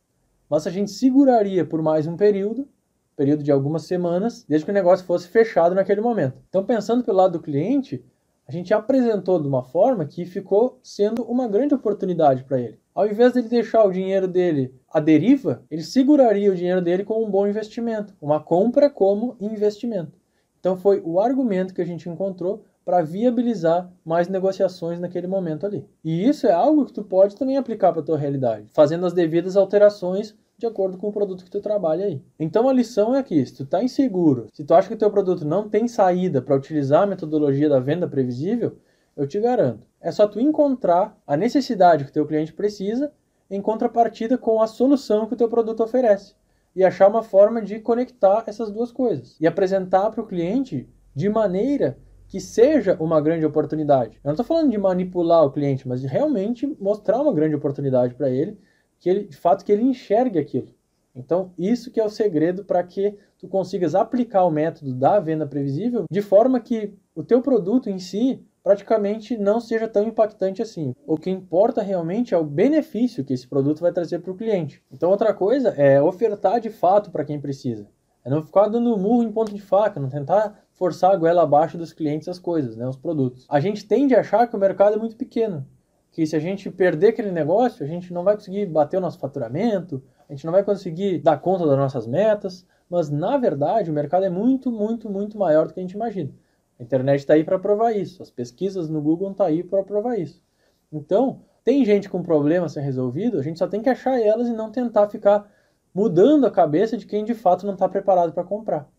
Mas 0.49 0.67
a 0.67 0.69
gente 0.69 0.91
seguraria 0.91 1.65
por 1.65 1.81
mais 1.81 2.05
um 2.05 2.15
período, 2.15 2.67
período 3.15 3.43
de 3.43 3.51
algumas 3.51 3.83
semanas, 3.83 4.45
desde 4.47 4.65
que 4.65 4.71
o 4.71 4.73
negócio 4.73 5.05
fosse 5.05 5.27
fechado 5.27 5.73
naquele 5.73 6.01
momento. 6.01 6.37
Então, 6.47 6.63
pensando 6.63 7.03
pelo 7.03 7.17
lado 7.17 7.33
do 7.33 7.43
cliente, 7.43 8.05
a 8.47 8.51
gente 8.51 8.73
apresentou 8.73 9.41
de 9.41 9.47
uma 9.47 9.63
forma 9.63 10.05
que 10.05 10.23
ficou 10.23 10.79
sendo 10.83 11.23
uma 11.23 11.47
grande 11.47 11.73
oportunidade 11.73 12.43
para 12.43 12.59
ele. 12.59 12.79
Ao 12.93 13.07
invés 13.07 13.33
de 13.33 13.39
ele 13.39 13.49
deixar 13.49 13.83
o 13.83 13.91
dinheiro 13.91 14.27
dele 14.27 14.73
à 14.87 14.99
deriva, 14.99 15.63
ele 15.69 15.83
seguraria 15.83 16.51
o 16.51 16.55
dinheiro 16.55 16.81
dele 16.81 17.03
como 17.03 17.25
um 17.25 17.29
bom 17.29 17.47
investimento, 17.47 18.13
uma 18.21 18.39
compra 18.39 18.89
como 18.89 19.35
investimento. 19.41 20.13
Então 20.59 20.77
foi 20.77 21.01
o 21.03 21.19
argumento 21.19 21.73
que 21.73 21.81
a 21.81 21.85
gente 21.85 22.07
encontrou 22.07 22.63
para 22.85 23.01
viabilizar 23.01 23.91
mais 24.05 24.27
negociações 24.27 24.99
naquele 24.99 25.25
momento 25.25 25.65
ali. 25.65 25.83
E 26.03 26.29
isso 26.29 26.45
é 26.45 26.51
algo 26.51 26.85
que 26.85 26.93
tu 26.93 27.03
pode 27.03 27.35
também 27.35 27.57
aplicar 27.57 27.91
para 27.91 28.01
a 28.01 28.05
tua 28.05 28.17
realidade, 28.17 28.69
fazendo 28.73 29.07
as 29.07 29.13
devidas 29.13 29.57
alterações 29.57 30.35
de 30.57 30.67
acordo 30.67 30.97
com 30.97 31.09
o 31.09 31.11
produto 31.11 31.43
que 31.43 31.49
tu 31.49 31.59
trabalha 31.59 32.05
aí. 32.05 32.21
Então 32.39 32.69
a 32.69 32.73
lição 32.73 33.15
é 33.15 33.19
aqui, 33.19 33.43
se 33.45 33.55
tu 33.55 33.63
está 33.63 33.83
inseguro, 33.83 34.47
se 34.53 34.63
tu 34.63 34.73
acha 34.73 34.87
que 34.87 34.93
o 34.93 34.97
teu 34.97 35.09
produto 35.09 35.43
não 35.43 35.67
tem 35.67 35.87
saída 35.87 36.41
para 36.41 36.55
utilizar 36.55 37.03
a 37.03 37.07
metodologia 37.07 37.67
da 37.67 37.79
venda 37.79 38.07
previsível, 38.07 38.77
eu 39.17 39.27
te 39.27 39.39
garanto, 39.39 39.85
é 39.99 40.11
só 40.11 40.27
tu 40.27 40.39
encontrar 40.39 41.17
a 41.25 41.35
necessidade 41.35 42.03
que 42.03 42.11
o 42.11 42.13
teu 42.13 42.27
cliente 42.27 42.53
precisa 42.53 43.11
em 43.49 43.61
contrapartida 43.61 44.37
com 44.37 44.61
a 44.61 44.67
solução 44.67 45.25
que 45.25 45.33
o 45.33 45.37
teu 45.37 45.49
produto 45.49 45.83
oferece 45.83 46.35
e 46.75 46.83
achar 46.83 47.07
uma 47.07 47.23
forma 47.23 47.61
de 47.61 47.79
conectar 47.79 48.43
essas 48.47 48.69
duas 48.69 48.91
coisas 48.91 49.37
e 49.39 49.47
apresentar 49.47 50.09
para 50.11 50.21
o 50.21 50.27
cliente 50.27 50.87
de 51.15 51.29
maneira 51.29 51.97
que 52.35 52.41
seja 52.41 52.97
uma 52.99 53.21
grande 53.21 53.45
oportunidade. 53.45 54.17
Eu 54.17 54.27
não 54.27 54.33
estou 54.33 54.45
falando 54.45 54.69
de 54.69 54.77
manipular 54.77 55.45
o 55.45 55.51
cliente, 55.51 55.87
mas 55.87 56.01
de 56.01 56.07
realmente 56.07 56.67
mostrar 56.81 57.21
uma 57.21 57.31
grande 57.31 57.55
oportunidade 57.55 58.13
para 58.13 58.29
ele, 58.29 58.59
que 58.99 59.09
ele, 59.09 59.23
de 59.23 59.37
fato, 59.37 59.63
que 59.63 59.71
ele 59.71 59.83
enxergue 59.83 60.37
aquilo. 60.37 60.67
Então, 61.15 61.53
isso 61.57 61.89
que 61.89 61.97
é 61.97 62.03
o 62.03 62.09
segredo 62.09 62.65
para 62.65 62.83
que 62.83 63.17
tu 63.37 63.47
consigas 63.47 63.95
aplicar 63.95 64.43
o 64.43 64.51
método 64.51 64.93
da 64.93 65.17
venda 65.17 65.47
previsível 65.47 66.03
de 66.11 66.21
forma 66.21 66.59
que 66.59 66.93
o 67.15 67.23
teu 67.23 67.41
produto 67.41 67.89
em 67.89 67.99
si 67.99 68.45
praticamente 68.61 69.37
não 69.37 69.61
seja 69.61 69.87
tão 69.87 70.03
impactante 70.03 70.61
assim. 70.61 70.93
O 71.07 71.15
que 71.15 71.29
importa 71.29 71.81
realmente 71.81 72.33
é 72.33 72.37
o 72.37 72.43
benefício 72.43 73.23
que 73.23 73.31
esse 73.31 73.47
produto 73.47 73.79
vai 73.79 73.93
trazer 73.93 74.19
para 74.19 74.31
o 74.33 74.35
cliente. 74.35 74.83
Então, 74.91 75.09
outra 75.09 75.33
coisa 75.33 75.69
é 75.69 76.01
ofertar 76.01 76.59
de 76.59 76.69
fato 76.69 77.11
para 77.11 77.23
quem 77.23 77.39
precisa. 77.39 77.87
É 78.25 78.29
não 78.29 78.43
ficar 78.43 78.67
dando 78.67 78.97
murro 78.97 79.23
em 79.23 79.31
ponto 79.31 79.53
de 79.53 79.61
faca, 79.61 80.01
não 80.01 80.09
tentar 80.09 80.64
forçar 80.75 81.11
a 81.11 81.15
goela 81.15 81.43
abaixo 81.43 81.77
dos 81.77 81.91
clientes 81.91 82.27
as 82.27 82.37
coisas, 82.37 82.75
né, 82.75 82.87
os 82.87 82.97
produtos. 82.97 83.45
A 83.49 83.59
gente 83.59 83.85
tende 83.85 84.13
a 84.13 84.19
achar 84.19 84.47
que 84.47 84.55
o 84.55 84.59
mercado 84.59 84.95
é 84.95 84.99
muito 84.99 85.15
pequeno, 85.15 85.65
que 86.11 86.25
se 86.25 86.35
a 86.35 86.39
gente 86.39 86.69
perder 86.69 87.09
aquele 87.09 87.31
negócio, 87.31 87.83
a 87.83 87.87
gente 87.87 88.13
não 88.13 88.23
vai 88.23 88.35
conseguir 88.35 88.65
bater 88.67 88.97
o 88.97 89.01
nosso 89.01 89.17
faturamento, 89.17 90.03
a 90.29 90.33
gente 90.33 90.45
não 90.45 90.51
vai 90.51 90.63
conseguir 90.63 91.19
dar 91.19 91.37
conta 91.37 91.65
das 91.65 91.77
nossas 91.77 92.05
metas, 92.05 92.65
mas 92.89 93.09
na 93.09 93.37
verdade 93.37 93.89
o 93.89 93.93
mercado 93.93 94.25
é 94.25 94.29
muito, 94.29 94.71
muito, 94.71 95.09
muito 95.09 95.37
maior 95.37 95.67
do 95.67 95.73
que 95.73 95.79
a 95.79 95.83
gente 95.83 95.93
imagina. 95.93 96.31
A 96.79 96.83
internet 96.83 97.19
está 97.19 97.33
aí 97.33 97.43
para 97.43 97.57
provar 97.57 97.93
isso, 97.93 98.21
as 98.21 98.29
pesquisas 98.29 98.89
no 98.89 99.01
Google 99.01 99.31
estão 99.31 99.45
tá 99.45 99.51
aí 99.51 99.63
para 99.63 99.81
provar 99.81 100.19
isso. 100.19 100.43
Então, 100.91 101.41
tem 101.63 101.83
gente 101.85 102.09
com 102.09 102.21
problema 102.21 102.65
a 102.65 102.69
ser 102.69 102.81
resolvido, 102.81 103.39
a 103.39 103.41
gente 103.41 103.59
só 103.59 103.67
tem 103.67 103.81
que 103.81 103.89
achar 103.89 104.19
elas 104.19 104.47
e 104.47 104.53
não 104.53 104.71
tentar 104.71 105.07
ficar 105.09 105.49
mudando 105.93 106.45
a 106.45 106.51
cabeça 106.51 106.97
de 106.97 107.05
quem 107.05 107.23
de 107.23 107.33
fato 107.33 107.65
não 107.65 107.73
está 107.73 107.87
preparado 107.87 108.33
para 108.33 108.43
comprar. 108.43 108.89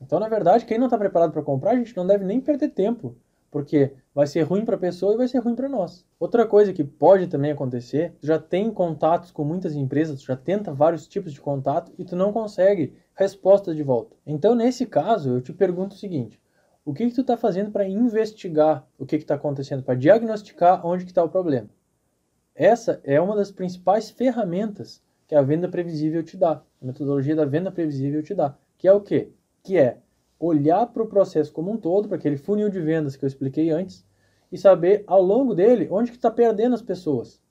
Então, 0.00 0.20
na 0.20 0.28
verdade, 0.28 0.64
quem 0.66 0.78
não 0.78 0.86
está 0.86 0.98
preparado 0.98 1.32
para 1.32 1.42
comprar, 1.42 1.72
a 1.72 1.76
gente 1.76 1.96
não 1.96 2.06
deve 2.06 2.24
nem 2.24 2.40
perder 2.40 2.68
tempo, 2.70 3.16
porque 3.50 3.92
vai 4.14 4.26
ser 4.26 4.42
ruim 4.42 4.64
para 4.64 4.76
a 4.76 4.78
pessoa 4.78 5.14
e 5.14 5.16
vai 5.16 5.28
ser 5.28 5.38
ruim 5.38 5.54
para 5.54 5.68
nós. 5.68 6.04
Outra 6.20 6.46
coisa 6.46 6.72
que 6.72 6.84
pode 6.84 7.26
também 7.26 7.50
acontecer, 7.50 8.14
tu 8.20 8.26
já 8.26 8.38
tem 8.38 8.70
contatos 8.70 9.30
com 9.30 9.44
muitas 9.44 9.74
empresas, 9.74 10.20
tu 10.20 10.26
já 10.26 10.36
tenta 10.36 10.72
vários 10.72 11.06
tipos 11.06 11.32
de 11.32 11.40
contato 11.40 11.92
e 11.98 12.04
tu 12.04 12.14
não 12.14 12.32
consegue 12.32 12.94
respostas 13.14 13.74
de 13.74 13.82
volta. 13.82 14.14
Então, 14.26 14.54
nesse 14.54 14.84
caso, 14.84 15.30
eu 15.30 15.40
te 15.40 15.52
pergunto 15.52 15.94
o 15.94 15.98
seguinte: 15.98 16.40
o 16.84 16.92
que, 16.92 17.06
que 17.06 17.14
tu 17.14 17.22
está 17.22 17.36
fazendo 17.36 17.70
para 17.70 17.88
investigar 17.88 18.86
o 18.98 19.06
que 19.06 19.16
está 19.16 19.34
acontecendo, 19.34 19.82
para 19.82 19.94
diagnosticar 19.94 20.86
onde 20.86 21.04
está 21.04 21.24
o 21.24 21.28
problema? 21.28 21.68
Essa 22.54 23.00
é 23.04 23.20
uma 23.20 23.36
das 23.36 23.50
principais 23.50 24.08
ferramentas 24.08 25.02
que 25.26 25.34
a 25.34 25.42
venda 25.42 25.68
previsível 25.68 26.22
te 26.22 26.36
dá. 26.36 26.62
A 26.80 26.86
metodologia 26.86 27.34
da 27.34 27.44
venda 27.44 27.70
previsível 27.72 28.22
te 28.22 28.34
dá. 28.34 28.56
Que 28.78 28.86
é 28.86 28.92
o 28.92 29.00
quê? 29.00 29.32
Que 29.66 29.78
é 29.78 29.98
olhar 30.38 30.86
para 30.86 31.02
o 31.02 31.08
processo 31.08 31.52
como 31.52 31.72
um 31.72 31.76
todo, 31.76 32.06
para 32.06 32.16
aquele 32.16 32.36
funil 32.36 32.70
de 32.70 32.80
vendas 32.80 33.16
que 33.16 33.24
eu 33.24 33.26
expliquei 33.26 33.70
antes, 33.70 34.06
e 34.52 34.56
saber 34.56 35.02
ao 35.08 35.20
longo 35.20 35.54
dele 35.54 35.88
onde 35.90 36.12
que 36.12 36.16
está 36.16 36.30
perdendo 36.30 36.76
as 36.76 36.82
pessoas. 36.82 37.42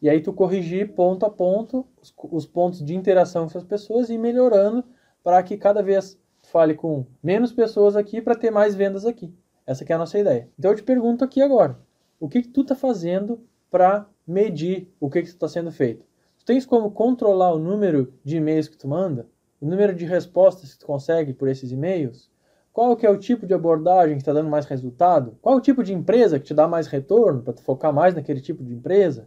E 0.00 0.08
aí 0.08 0.20
tu 0.20 0.32
corrigir 0.32 0.94
ponto 0.94 1.26
a 1.26 1.30
ponto 1.30 1.84
os, 2.00 2.14
os 2.30 2.46
pontos 2.46 2.84
de 2.84 2.94
interação 2.94 3.48
com 3.48 3.58
as 3.58 3.64
pessoas 3.64 4.08
e 4.08 4.14
ir 4.14 4.18
melhorando 4.18 4.84
para 5.20 5.42
que 5.42 5.56
cada 5.56 5.82
vez 5.82 6.16
fale 6.42 6.74
com 6.74 7.04
menos 7.20 7.52
pessoas 7.52 7.96
aqui 7.96 8.22
para 8.22 8.36
ter 8.36 8.52
mais 8.52 8.76
vendas 8.76 9.04
aqui. 9.04 9.34
Essa 9.66 9.84
é 9.84 9.92
a 9.92 9.98
nossa 9.98 10.16
ideia. 10.16 10.48
Então 10.56 10.70
eu 10.70 10.76
te 10.76 10.82
pergunto 10.84 11.24
aqui 11.24 11.42
agora, 11.42 11.76
o 12.20 12.28
que, 12.28 12.42
que 12.42 12.50
tu 12.50 12.60
está 12.60 12.76
fazendo 12.76 13.40
para 13.68 14.06
medir 14.24 14.94
o 15.00 15.10
que 15.10 15.18
está 15.18 15.48
sendo 15.48 15.72
feito? 15.72 16.06
Tu 16.38 16.44
tens 16.44 16.64
como 16.64 16.92
controlar 16.92 17.52
o 17.52 17.58
número 17.58 18.14
de 18.22 18.36
e-mails 18.36 18.68
que 18.68 18.76
tu 18.76 18.86
manda? 18.86 19.26
O 19.64 19.66
número 19.66 19.94
de 19.94 20.04
respostas 20.04 20.74
que 20.74 20.80
tu 20.80 20.84
consegue 20.84 21.32
por 21.32 21.48
esses 21.48 21.72
e-mails? 21.72 22.30
Qual 22.70 22.94
que 22.94 23.06
é 23.06 23.10
o 23.10 23.16
tipo 23.16 23.46
de 23.46 23.54
abordagem 23.54 24.16
que 24.16 24.20
está 24.20 24.30
dando 24.30 24.50
mais 24.50 24.66
resultado? 24.66 25.38
Qual 25.40 25.56
o 25.56 25.60
tipo 25.60 25.82
de 25.82 25.94
empresa 25.94 26.38
que 26.38 26.44
te 26.44 26.52
dá 26.52 26.68
mais 26.68 26.86
retorno 26.86 27.42
para 27.42 27.54
tu 27.54 27.62
focar 27.62 27.90
mais 27.90 28.14
naquele 28.14 28.42
tipo 28.42 28.62
de 28.62 28.74
empresa? 28.74 29.26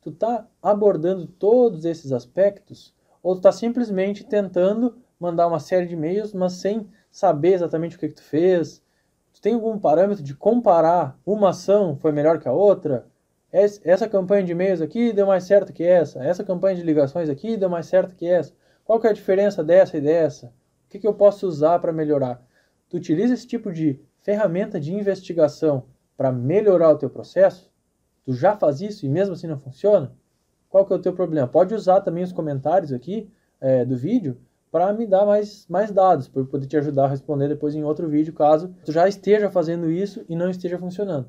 Tu 0.00 0.08
está 0.08 0.48
abordando 0.62 1.26
todos 1.26 1.84
esses 1.84 2.12
aspectos 2.12 2.94
ou 3.22 3.34
tu 3.34 3.40
está 3.40 3.52
simplesmente 3.52 4.24
tentando 4.24 4.96
mandar 5.20 5.46
uma 5.46 5.60
série 5.60 5.86
de 5.86 5.92
e-mails, 5.92 6.32
mas 6.32 6.54
sem 6.54 6.88
saber 7.10 7.52
exatamente 7.52 7.96
o 7.96 7.98
que, 7.98 8.08
que 8.08 8.14
tu 8.14 8.22
fez? 8.22 8.82
Tu 9.34 9.42
tem 9.42 9.52
algum 9.52 9.78
parâmetro 9.78 10.24
de 10.24 10.34
comparar 10.34 11.20
uma 11.26 11.50
ação 11.50 11.94
foi 11.94 12.10
melhor 12.10 12.38
que 12.38 12.48
a 12.48 12.52
outra? 12.52 13.06
essa 13.52 14.08
campanha 14.08 14.44
de 14.44 14.52
e-mails 14.52 14.80
aqui 14.80 15.12
deu 15.12 15.26
mais 15.26 15.44
certo 15.44 15.74
que 15.74 15.84
essa, 15.84 16.24
essa 16.24 16.42
campanha 16.42 16.74
de 16.74 16.82
ligações 16.82 17.28
aqui 17.28 17.54
deu 17.58 17.68
mais 17.68 17.84
certo 17.84 18.16
que 18.16 18.26
essa. 18.26 18.54
Qual 18.84 19.00
que 19.00 19.06
é 19.06 19.10
a 19.10 19.14
diferença 19.14 19.64
dessa 19.64 19.96
e 19.96 20.00
dessa? 20.00 20.46
O 20.86 20.90
que, 20.90 20.98
que 20.98 21.06
eu 21.06 21.14
posso 21.14 21.46
usar 21.46 21.78
para 21.78 21.92
melhorar? 21.92 22.44
Tu 22.88 22.98
utiliza 22.98 23.34
esse 23.34 23.46
tipo 23.46 23.72
de 23.72 23.98
ferramenta 24.20 24.78
de 24.78 24.94
investigação 24.94 25.84
para 26.16 26.30
melhorar 26.30 26.90
o 26.90 26.98
teu 26.98 27.08
processo? 27.08 27.72
Tu 28.24 28.34
já 28.34 28.56
faz 28.56 28.80
isso 28.80 29.04
e 29.04 29.08
mesmo 29.08 29.34
assim 29.34 29.46
não 29.46 29.58
funciona? 29.58 30.12
Qual 30.68 30.84
que 30.84 30.92
é 30.92 30.96
o 30.96 31.00
teu 31.00 31.12
problema? 31.12 31.46
Pode 31.46 31.74
usar 31.74 32.00
também 32.02 32.22
os 32.22 32.32
comentários 32.32 32.92
aqui 32.92 33.30
é, 33.60 33.84
do 33.84 33.96
vídeo 33.96 34.36
para 34.70 34.92
me 34.92 35.06
dar 35.06 35.24
mais, 35.24 35.66
mais 35.68 35.90
dados, 35.90 36.28
para 36.28 36.44
poder 36.44 36.66
te 36.66 36.76
ajudar 36.76 37.04
a 37.04 37.08
responder 37.08 37.48
depois 37.48 37.74
em 37.74 37.84
outro 37.84 38.08
vídeo, 38.08 38.32
caso 38.32 38.74
tu 38.84 38.90
já 38.90 39.06
esteja 39.06 39.48
fazendo 39.48 39.88
isso 39.90 40.24
e 40.28 40.34
não 40.34 40.50
esteja 40.50 40.78
funcionando. 40.78 41.28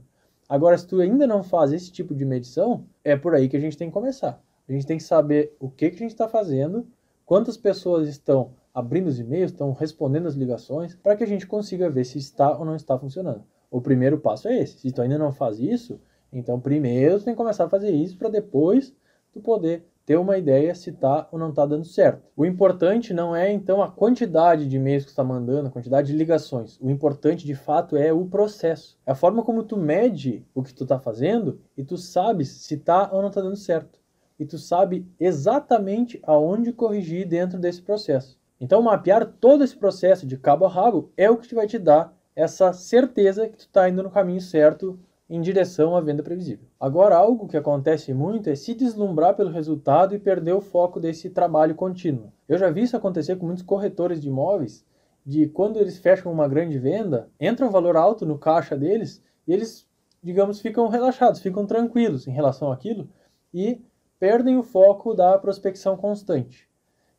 Agora, 0.49 0.77
se 0.77 0.87
tu 0.87 0.99
ainda 0.99 1.25
não 1.25 1.43
faz 1.43 1.71
esse 1.71 1.91
tipo 1.91 2.13
de 2.13 2.25
medição, 2.25 2.85
é 3.03 3.15
por 3.15 3.35
aí 3.35 3.47
que 3.47 3.55
a 3.55 3.59
gente 3.59 3.77
tem 3.77 3.87
que 3.87 3.93
começar. 3.93 4.41
A 4.67 4.71
gente 4.71 4.85
tem 4.85 4.97
que 4.97 5.03
saber 5.03 5.55
o 5.59 5.69
que, 5.69 5.91
que 5.91 5.95
a 5.95 5.99
gente 5.99 6.11
está 6.11 6.27
fazendo, 6.27 6.87
quantas 7.25 7.57
pessoas 7.57 8.07
estão 8.07 8.51
abrindo 8.73 9.07
os 9.07 9.19
e-mails, 9.19 9.51
estão 9.51 9.71
respondendo 9.71 10.27
as 10.27 10.35
ligações, 10.35 10.95
para 10.95 11.15
que 11.15 11.23
a 11.23 11.27
gente 11.27 11.47
consiga 11.47 11.89
ver 11.89 12.03
se 12.03 12.17
está 12.17 12.57
ou 12.57 12.65
não 12.65 12.75
está 12.75 12.97
funcionando. 12.99 13.43
O 13.71 13.81
primeiro 13.81 14.19
passo 14.19 14.47
é 14.47 14.59
esse. 14.59 14.79
Se 14.79 14.91
tu 14.91 15.01
ainda 15.01 15.17
não 15.17 15.31
faz 15.31 15.59
isso, 15.59 15.99
então 16.31 16.59
primeiro 16.59 17.19
tu 17.19 17.25
tem 17.25 17.33
que 17.33 17.37
começar 17.37 17.65
a 17.65 17.69
fazer 17.69 17.91
isso 17.91 18.17
para 18.17 18.29
depois 18.29 18.93
tu 19.31 19.39
poder 19.39 19.85
ter 20.05 20.17
uma 20.17 20.37
ideia 20.37 20.75
se 20.75 20.91
está 20.91 21.27
ou 21.31 21.39
não 21.39 21.49
está 21.49 21.65
dando 21.65 21.83
certo. 21.83 22.21
O 22.35 22.45
importante 22.45 23.13
não 23.13 23.35
é 23.35 23.51
então 23.51 23.81
a 23.81 23.89
quantidade 23.89 24.67
de 24.67 24.75
e-mails 24.75 25.03
que 25.03 25.09
está 25.09 25.23
mandando, 25.23 25.67
a 25.67 25.71
quantidade 25.71 26.11
de 26.11 26.17
ligações. 26.17 26.79
O 26.79 26.91
importante 26.91 27.45
de 27.45 27.55
fato 27.55 27.97
é 27.97 28.13
o 28.13 28.25
processo. 28.25 28.99
É 29.05 29.11
a 29.11 29.15
forma 29.15 29.43
como 29.43 29.63
tu 29.63 29.77
mede 29.77 30.45
o 30.53 30.61
que 30.61 30.73
tu 30.73 30.83
está 30.83 30.99
fazendo 30.99 31.59
e 31.75 31.83
tu 31.83 31.97
sabes 31.97 32.49
se 32.49 32.75
está 32.75 33.09
ou 33.11 33.21
não 33.21 33.29
está 33.29 33.41
dando 33.41 33.55
certo. 33.55 33.99
E 34.39 34.45
tu 34.45 34.57
sabe 34.57 35.07
exatamente 35.19 36.19
aonde 36.23 36.73
corrigir 36.73 37.27
dentro 37.27 37.57
desse 37.59 37.81
processo. 37.81 38.37
Então 38.59 38.81
mapear 38.81 39.25
todo 39.39 39.63
esse 39.63 39.75
processo 39.75 40.25
de 40.25 40.37
cabo 40.37 40.65
a 40.65 40.69
rabo 40.69 41.11
é 41.15 41.29
o 41.29 41.37
que 41.37 41.55
vai 41.55 41.67
te 41.67 41.77
dar 41.77 42.13
essa 42.35 42.73
certeza 42.73 43.47
que 43.47 43.57
tu 43.57 43.61
está 43.61 43.87
indo 43.89 44.03
no 44.03 44.11
caminho 44.11 44.41
certo 44.41 44.99
em 45.29 45.41
direção 45.41 45.95
à 45.95 46.01
venda 46.01 46.21
previsível. 46.21 46.67
Agora, 46.79 47.15
algo 47.15 47.47
que 47.47 47.57
acontece 47.57 48.13
muito 48.13 48.49
é 48.49 48.55
se 48.55 48.75
deslumbrar 48.75 49.35
pelo 49.35 49.49
resultado 49.49 50.13
e 50.13 50.19
perder 50.19 50.53
o 50.53 50.61
foco 50.61 50.99
desse 50.99 51.29
trabalho 51.29 51.73
contínuo. 51.73 52.31
Eu 52.47 52.57
já 52.57 52.69
vi 52.69 52.83
isso 52.83 52.95
acontecer 52.95 53.35
com 53.37 53.45
muitos 53.47 53.63
corretores 53.63 54.21
de 54.21 54.27
imóveis, 54.27 54.85
de 55.25 55.47
quando 55.47 55.77
eles 55.77 55.97
fecham 55.97 56.31
uma 56.31 56.47
grande 56.47 56.77
venda, 56.77 57.27
entra 57.39 57.65
um 57.65 57.71
valor 57.71 57.97
alto 57.97 58.25
no 58.25 58.37
caixa 58.37 58.77
deles 58.77 59.23
e 59.47 59.53
eles, 59.53 59.87
digamos, 60.21 60.59
ficam 60.59 60.87
relaxados, 60.87 61.41
ficam 61.41 61.65
tranquilos 61.65 62.27
em 62.27 62.31
relação 62.31 62.71
àquilo 62.71 63.09
e 63.51 63.81
perdem 64.25 64.57
o 64.57 64.63
foco 64.63 65.13
da 65.13 65.37
prospecção 65.37 65.95
constante. 65.95 66.67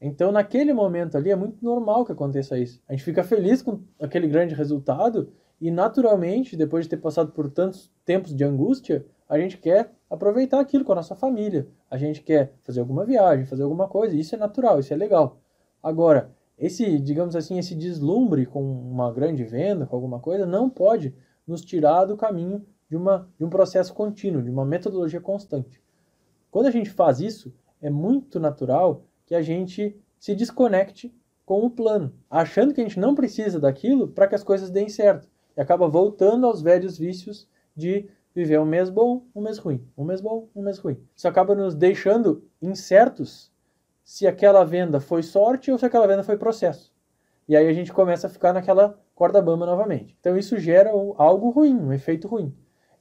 Então, 0.01 0.33
naquele 0.33 0.73
momento 0.73 1.17
ali, 1.17 1.31
é 1.31 1.37
muito 1.37 1.65
normal 1.65 2.05
que 2.05 2.11
aconteça 2.11 2.59
isso. 2.59 2.83
A 2.89 2.93
gente 2.93 3.05
fica 3.05 3.23
feliz 3.23 3.63
com 3.63 3.79
aquele 4.01 4.27
grande 4.27 4.57
resultado 4.57 5.33
e 5.61 5.71
naturalmente, 5.71 6.57
depois 6.57 6.85
de 6.85 6.91
ter 6.91 6.97
passado 6.97 7.31
por 7.31 7.49
tantos 7.49 7.93
tempos 8.05 8.35
de 8.35 8.43
angústia, 8.43 9.07
a 9.29 9.39
gente 9.39 9.57
quer 9.57 9.93
aproveitar 10.11 10.59
aquilo 10.59 10.85
com 10.85 10.91
a 10.91 10.97
nossa 10.97 11.15
família. 11.15 11.69
A 11.89 11.97
gente 11.97 12.23
quer 12.23 12.55
fazer 12.65 12.81
alguma 12.81 13.05
viagem, 13.05 13.47
fazer 13.47 13.63
alguma 13.63 13.87
coisa. 13.87 14.17
Isso 14.17 14.35
é 14.35 14.39
natural, 14.39 14.81
isso 14.81 14.93
é 14.93 14.97
legal. 14.97 15.39
Agora, 15.81 16.33
esse, 16.59 16.99
digamos 16.99 17.37
assim, 17.37 17.57
esse 17.57 17.77
deslumbre 17.77 18.47
com 18.47 18.61
uma 18.65 19.13
grande 19.13 19.45
venda, 19.45 19.87
com 19.87 19.95
alguma 19.95 20.19
coisa, 20.19 20.45
não 20.45 20.69
pode 20.69 21.15
nos 21.47 21.61
tirar 21.65 22.05
do 22.05 22.17
caminho 22.17 22.67
de, 22.91 22.97
uma, 22.97 23.29
de 23.39 23.45
um 23.45 23.49
processo 23.49 23.95
contínuo, 23.95 24.43
de 24.43 24.51
uma 24.51 24.65
metodologia 24.65 25.21
constante. 25.21 25.86
Quando 26.57 26.69
a 26.69 26.71
gente 26.71 26.89
faz 26.89 27.21
isso, 27.21 27.53
é 27.83 27.91
muito 27.91 28.41
natural 28.41 29.05
que 29.27 29.35
a 29.35 29.43
gente 29.43 29.95
se 30.19 30.35
desconecte 30.35 31.15
com 31.45 31.67
o 31.67 31.69
plano, 31.69 32.15
achando 32.31 32.73
que 32.73 32.81
a 32.81 32.83
gente 32.83 32.99
não 32.99 33.15
precisa 33.15 33.61
daquilo 33.61 34.09
para 34.09 34.27
que 34.27 34.35
as 34.35 34.43
coisas 34.43 34.71
deem 34.71 34.89
certo 34.89 35.29
e 35.55 35.61
acaba 35.61 35.87
voltando 35.87 36.47
aos 36.47 36.63
velhos 36.63 36.97
vícios 36.97 37.47
de 37.77 38.09
viver 38.35 38.59
um 38.59 38.65
mês 38.65 38.89
bom, 38.89 39.27
um 39.35 39.43
mês 39.43 39.59
ruim, 39.59 39.87
um 39.99 40.03
mês 40.03 40.23
bom, 40.23 40.49
um 40.57 40.63
mês 40.63 40.79
ruim. 40.79 40.99
Isso 41.15 41.29
acaba 41.29 41.55
nos 41.55 41.75
deixando 41.75 42.43
incertos 42.63 43.53
se 44.03 44.27
aquela 44.27 44.65
venda 44.65 44.99
foi 44.99 45.23
sorte 45.23 45.71
ou 45.71 45.77
se 45.77 45.85
aquela 45.85 46.07
venda 46.07 46.23
foi 46.23 46.39
processo. 46.39 46.91
E 47.47 47.55
aí 47.55 47.69
a 47.69 47.73
gente 47.75 47.93
começa 47.93 48.29
a 48.29 48.31
ficar 48.31 48.55
naquela 48.55 48.99
corda 49.15 49.43
bamba 49.43 49.67
novamente. 49.67 50.17
Então 50.19 50.39
isso 50.39 50.57
gera 50.57 50.89
algo 51.19 51.51
ruim, 51.51 51.77
um 51.77 51.93
efeito 51.93 52.27
ruim. 52.27 52.57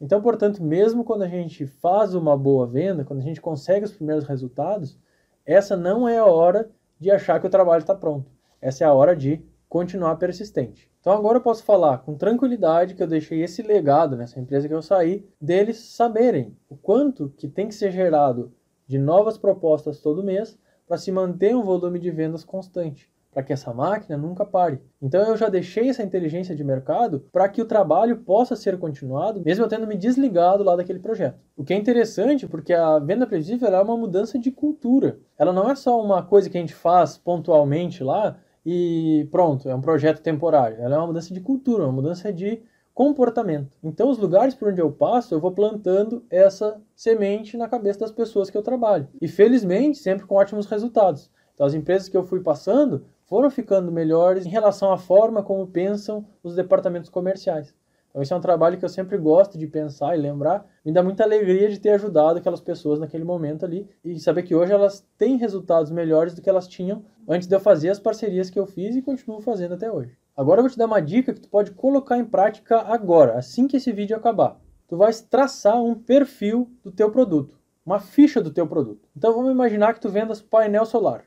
Então, 0.05 0.21
portanto, 0.21 0.61
mesmo 0.61 1.03
quando 1.03 1.23
a 1.23 1.27
gente 1.27 1.65
faz 1.65 2.13
uma 2.13 2.37
boa 2.37 2.67
venda, 2.67 3.03
quando 3.03 3.21
a 3.21 3.23
gente 3.23 3.41
consegue 3.41 3.85
os 3.85 3.91
primeiros 3.91 4.23
resultados, 4.27 4.99
essa 5.43 5.75
não 5.75 6.07
é 6.07 6.19
a 6.19 6.25
hora 6.27 6.69
de 6.99 7.09
achar 7.09 7.39
que 7.39 7.47
o 7.47 7.49
trabalho 7.49 7.81
está 7.81 7.95
pronto. 7.95 8.31
Essa 8.61 8.83
é 8.83 8.87
a 8.87 8.93
hora 8.93 9.15
de 9.15 9.43
continuar 9.67 10.17
persistente. 10.17 10.91
Então 11.01 11.11
agora 11.11 11.39
eu 11.39 11.41
posso 11.41 11.63
falar 11.63 12.03
com 12.03 12.13
tranquilidade 12.13 12.93
que 12.93 13.01
eu 13.01 13.07
deixei 13.07 13.41
esse 13.41 13.63
legado 13.63 14.15
nessa 14.15 14.39
empresa 14.39 14.67
que 14.67 14.75
eu 14.75 14.81
saí, 14.83 15.27
deles 15.41 15.77
saberem 15.77 16.55
o 16.69 16.77
quanto 16.77 17.33
que 17.35 17.47
tem 17.47 17.67
que 17.67 17.73
ser 17.73 17.91
gerado 17.91 18.53
de 18.85 18.99
novas 18.99 19.39
propostas 19.39 20.01
todo 20.01 20.23
mês 20.23 20.55
para 20.87 20.99
se 20.99 21.11
manter 21.11 21.55
um 21.55 21.63
volume 21.63 21.97
de 21.97 22.11
vendas 22.11 22.43
constante, 22.43 23.11
para 23.35 23.43
que 23.43 23.51
essa 23.51 23.73
máquina 23.73 24.17
nunca 24.17 24.45
pare. 24.45 24.79
Então 25.01 25.21
eu 25.21 25.35
já 25.35 25.49
deixei 25.49 25.89
essa 25.89 26.01
inteligência 26.01 26.55
de 26.55 26.63
mercado 26.63 27.25
para 27.33 27.49
que 27.49 27.61
o 27.61 27.65
trabalho 27.65 28.19
possa 28.19 28.55
ser 28.55 28.79
continuado, 28.79 29.41
mesmo 29.43 29.65
eu 29.65 29.67
tendo 29.67 29.85
me 29.85 29.97
desligado 29.97 30.63
lá 30.63 30.73
daquele 30.73 30.99
projeto. 30.99 31.37
O 31.57 31.61
que 31.61 31.73
é 31.73 31.75
interessante, 31.75 32.47
porque 32.47 32.73
a 32.73 32.97
venda 32.97 33.27
previsível 33.27 33.67
é 33.67 33.81
uma 33.81 33.97
mudança 33.97 34.39
de 34.39 34.49
cultura. 34.51 35.19
Ela 35.37 35.51
não 35.51 35.69
é 35.69 35.75
só 35.75 36.01
uma 36.01 36.23
coisa 36.23 36.49
que 36.49 36.57
a 36.57 36.61
gente 36.61 36.73
faz 36.73 37.17
pontualmente 37.17 38.01
lá 38.05 38.37
e 38.65 39.27
pronto, 39.29 39.67
é 39.67 39.75
um 39.75 39.81
projeto 39.81 40.21
temporário. 40.21 40.77
Ela 40.79 40.95
é 40.95 40.97
uma 40.97 41.07
mudança 41.07 41.33
de 41.33 41.41
cultura, 41.41 41.83
uma 41.83 41.91
mudança 41.91 42.31
de 42.31 42.61
comportamento. 42.93 43.69
Então, 43.83 44.09
os 44.09 44.17
lugares 44.17 44.55
por 44.55 44.69
onde 44.69 44.79
eu 44.79 44.89
passo, 44.89 45.35
eu 45.35 45.41
vou 45.41 45.51
plantando 45.51 46.23
essa 46.29 46.81
semente 46.95 47.57
na 47.57 47.67
cabeça 47.67 47.99
das 47.99 48.11
pessoas 48.11 48.49
que 48.49 48.57
eu 48.57 48.63
trabalho. 48.63 49.09
E 49.21 49.27
felizmente, 49.27 49.97
sempre 49.97 50.25
com 50.25 50.35
ótimos 50.35 50.67
resultados. 50.67 51.29
Então, 51.53 51.65
as 51.65 51.73
empresas 51.73 52.07
que 52.07 52.15
eu 52.15 52.23
fui 52.23 52.39
passando 52.39 53.05
foram 53.25 53.49
ficando 53.49 53.91
melhores 53.91 54.45
em 54.45 54.49
relação 54.49 54.91
à 54.91 54.97
forma 54.97 55.43
como 55.43 55.67
pensam 55.67 56.25
os 56.43 56.55
departamentos 56.55 57.09
comerciais. 57.09 57.73
Então, 58.15 58.21
esse 58.21 58.31
é 58.31 58.35
um 58.35 58.39
trabalho 58.39 58.77
que 58.77 58.85
eu 58.85 58.89
sempre 58.89 59.17
gosto 59.17 59.57
de 59.57 59.67
pensar 59.67 60.15
e 60.15 60.21
lembrar. 60.21 60.65
Me 60.85 60.91
dá 60.93 61.03
muita 61.03 61.23
alegria 61.23 61.67
de 61.67 61.77
ter 61.79 61.89
ajudado 61.89 62.39
aquelas 62.39 62.61
pessoas 62.61 62.97
naquele 62.97 63.25
momento 63.25 63.65
ali 63.65 63.89
e 64.05 64.17
saber 64.21 64.43
que 64.43 64.55
hoje 64.55 64.71
elas 64.71 65.05
têm 65.17 65.35
resultados 65.35 65.91
melhores 65.91 66.33
do 66.33 66.41
que 66.41 66.49
elas 66.49 66.65
tinham 66.65 67.03
antes 67.27 67.45
de 67.45 67.53
eu 67.53 67.59
fazer 67.59 67.89
as 67.89 67.99
parcerias 67.99 68.49
que 68.49 68.57
eu 68.57 68.65
fiz 68.65 68.95
e 68.95 69.01
continuo 69.01 69.41
fazendo 69.41 69.73
até 69.73 69.91
hoje. 69.91 70.17
Agora 70.37 70.59
eu 70.59 70.63
vou 70.63 70.71
te 70.71 70.77
dar 70.77 70.85
uma 70.85 71.01
dica 71.01 71.33
que 71.33 71.41
tu 71.41 71.49
pode 71.49 71.71
colocar 71.71 72.17
em 72.17 72.23
prática 72.23 72.79
agora, 72.83 73.37
assim 73.37 73.67
que 73.67 73.75
esse 73.75 73.91
vídeo 73.91 74.15
acabar. 74.15 74.61
Tu 74.87 74.95
vais 74.95 75.19
traçar 75.19 75.83
um 75.83 75.93
perfil 75.93 76.71
do 76.85 76.91
teu 76.91 77.11
produto, 77.11 77.59
uma 77.85 77.99
ficha 77.99 78.41
do 78.41 78.51
teu 78.51 78.65
produto. 78.65 79.09
Então 79.13 79.33
vamos 79.33 79.51
imaginar 79.51 79.93
que 79.93 79.99
tu 79.99 80.07
vendas 80.07 80.41
painel 80.41 80.85
solar. 80.85 81.25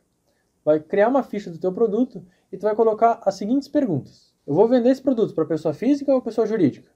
Vai 0.68 0.80
criar 0.80 1.08
uma 1.08 1.22
ficha 1.22 1.50
do 1.50 1.56
teu 1.56 1.72
produto 1.72 2.22
e 2.52 2.58
tu 2.58 2.64
vai 2.64 2.74
colocar 2.74 3.22
as 3.24 3.36
seguintes 3.36 3.66
perguntas. 3.66 4.34
Eu 4.46 4.52
vou 4.52 4.68
vender 4.68 4.90
esse 4.90 5.00
produto 5.00 5.34
para 5.34 5.46
pessoa 5.46 5.72
física 5.72 6.12
ou 6.12 6.20
pessoa 6.20 6.46
jurídica? 6.46 6.90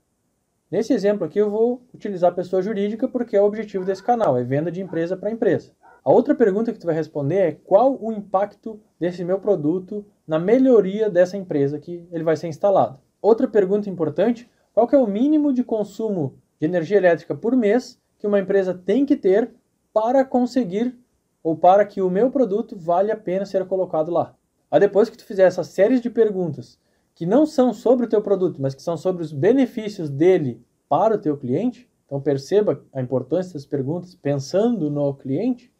Nesse 0.70 0.92
exemplo 0.92 1.24
aqui 1.24 1.38
eu 1.38 1.48
vou 1.48 1.80
utilizar 1.94 2.34
pessoa 2.34 2.60
jurídica 2.60 3.08
porque 3.08 3.34
é 3.34 3.40
o 3.40 3.46
objetivo 3.46 3.82
desse 3.82 4.02
canal, 4.02 4.36
é 4.36 4.44
venda 4.44 4.70
de 4.70 4.82
empresa 4.82 5.16
para 5.16 5.30
empresa. 5.30 5.72
A 6.04 6.12
outra 6.12 6.34
pergunta 6.34 6.70
que 6.70 6.78
tu 6.78 6.84
vai 6.84 6.94
responder 6.94 7.36
é 7.36 7.52
qual 7.52 7.96
o 7.98 8.12
impacto 8.12 8.78
desse 9.00 9.24
meu 9.24 9.40
produto 9.40 10.04
na 10.28 10.38
melhoria 10.38 11.08
dessa 11.08 11.38
empresa 11.38 11.78
que 11.78 12.06
ele 12.12 12.24
vai 12.24 12.36
ser 12.36 12.48
instalado. 12.48 12.98
Outra 13.22 13.48
pergunta 13.48 13.88
importante, 13.88 14.50
qual 14.74 14.86
é 14.92 14.98
o 14.98 15.06
mínimo 15.06 15.50
de 15.50 15.64
consumo 15.64 16.34
de 16.60 16.66
energia 16.66 16.98
elétrica 16.98 17.34
por 17.34 17.56
mês 17.56 17.98
que 18.18 18.26
uma 18.26 18.38
empresa 18.38 18.74
tem 18.74 19.06
que 19.06 19.16
ter 19.16 19.50
para 19.94 20.26
conseguir 20.26 20.94
ou 21.42 21.56
para 21.56 21.84
que 21.84 22.00
o 22.00 22.10
meu 22.10 22.30
produto 22.30 22.76
vale 22.76 23.10
a 23.10 23.16
pena 23.16 23.44
ser 23.44 23.66
colocado 23.66 24.10
lá. 24.10 24.34
Aí 24.70 24.80
depois 24.80 25.10
que 25.10 25.16
tu 25.16 25.24
fizer 25.24 25.44
essas 25.44 25.68
séries 25.68 26.00
de 26.00 26.08
perguntas 26.08 26.78
que 27.14 27.26
não 27.26 27.44
são 27.44 27.74
sobre 27.74 28.06
o 28.06 28.08
teu 28.08 28.22
produto, 28.22 28.60
mas 28.60 28.74
que 28.74 28.82
são 28.82 28.96
sobre 28.96 29.22
os 29.22 29.32
benefícios 29.32 30.08
dele 30.08 30.64
para 30.88 31.14
o 31.14 31.18
teu 31.18 31.36
cliente, 31.36 31.88
então 32.06 32.20
perceba 32.20 32.84
a 32.92 33.00
importância 33.00 33.54
das 33.54 33.66
perguntas 33.66 34.14
pensando 34.14 34.90
no 34.90 35.14
cliente, 35.14 35.72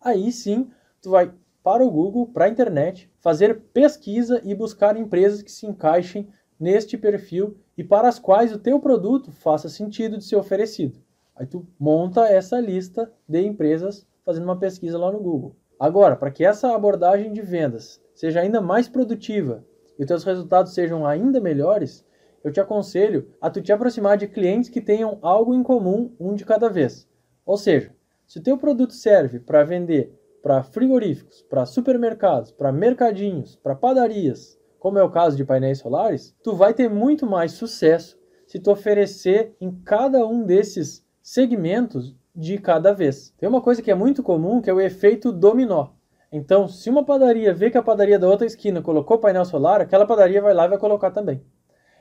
aí 0.00 0.30
sim 0.32 0.70
tu 1.00 1.10
vai 1.10 1.32
para 1.62 1.84
o 1.84 1.90
Google, 1.90 2.28
para 2.28 2.44
a 2.44 2.48
internet, 2.48 3.10
fazer 3.18 3.60
pesquisa 3.72 4.40
e 4.44 4.54
buscar 4.54 4.96
empresas 4.96 5.42
que 5.42 5.50
se 5.50 5.66
encaixem 5.66 6.28
neste 6.60 6.96
perfil 6.96 7.56
e 7.76 7.82
para 7.82 8.08
as 8.08 8.18
quais 8.18 8.52
o 8.52 8.58
teu 8.58 8.78
produto 8.78 9.32
faça 9.32 9.68
sentido 9.68 10.16
de 10.16 10.24
ser 10.24 10.36
oferecido. 10.36 11.00
Aí 11.34 11.44
tu 11.46 11.66
monta 11.78 12.28
essa 12.28 12.60
lista 12.60 13.12
de 13.28 13.42
empresas 13.42 14.06
fazendo 14.26 14.42
uma 14.42 14.58
pesquisa 14.58 14.98
lá 14.98 15.12
no 15.12 15.20
Google. 15.20 15.54
Agora, 15.78 16.16
para 16.16 16.32
que 16.32 16.44
essa 16.44 16.74
abordagem 16.74 17.32
de 17.32 17.40
vendas 17.40 18.02
seja 18.12 18.40
ainda 18.40 18.60
mais 18.60 18.88
produtiva 18.88 19.64
e 19.96 20.02
os 20.02 20.08
teus 20.08 20.24
resultados 20.24 20.74
sejam 20.74 21.06
ainda 21.06 21.40
melhores, 21.40 22.04
eu 22.42 22.50
te 22.50 22.60
aconselho 22.60 23.30
a 23.40 23.48
tu 23.48 23.62
te 23.62 23.72
aproximar 23.72 24.16
de 24.16 24.26
clientes 24.26 24.68
que 24.68 24.80
tenham 24.80 25.18
algo 25.22 25.54
em 25.54 25.62
comum 25.62 26.12
um 26.18 26.34
de 26.34 26.44
cada 26.44 26.68
vez. 26.68 27.08
Ou 27.44 27.56
seja, 27.56 27.94
se 28.26 28.38
o 28.38 28.42
teu 28.42 28.58
produto 28.58 28.94
serve 28.94 29.38
para 29.38 29.62
vender 29.62 30.12
para 30.42 30.62
frigoríficos, 30.62 31.42
para 31.42 31.66
supermercados, 31.66 32.52
para 32.52 32.70
mercadinhos, 32.72 33.56
para 33.56 33.74
padarias, 33.74 34.58
como 34.78 34.98
é 34.98 35.02
o 35.02 35.10
caso 35.10 35.36
de 35.36 35.44
painéis 35.44 35.78
solares, 35.78 36.34
tu 36.42 36.54
vai 36.54 36.72
ter 36.72 36.88
muito 36.88 37.26
mais 37.26 37.52
sucesso 37.52 38.16
se 38.46 38.60
tu 38.60 38.70
oferecer 38.70 39.56
em 39.60 39.72
cada 39.84 40.24
um 40.24 40.44
desses 40.44 41.04
segmentos 41.20 42.14
de 42.36 42.58
cada 42.58 42.92
vez. 42.92 43.32
Tem 43.38 43.48
uma 43.48 43.62
coisa 43.62 43.80
que 43.80 43.90
é 43.90 43.94
muito 43.94 44.22
comum, 44.22 44.60
que 44.60 44.68
é 44.68 44.74
o 44.74 44.80
efeito 44.80 45.32
dominó. 45.32 45.88
Então, 46.30 46.68
se 46.68 46.90
uma 46.90 47.04
padaria 47.04 47.54
vê 47.54 47.70
que 47.70 47.78
a 47.78 47.82
padaria 47.82 48.18
da 48.18 48.28
outra 48.28 48.46
esquina 48.46 48.82
colocou 48.82 49.18
painel 49.18 49.44
solar, 49.44 49.80
aquela 49.80 50.06
padaria 50.06 50.42
vai 50.42 50.52
lá 50.52 50.66
e 50.66 50.68
vai 50.68 50.78
colocar 50.78 51.10
também. 51.10 51.42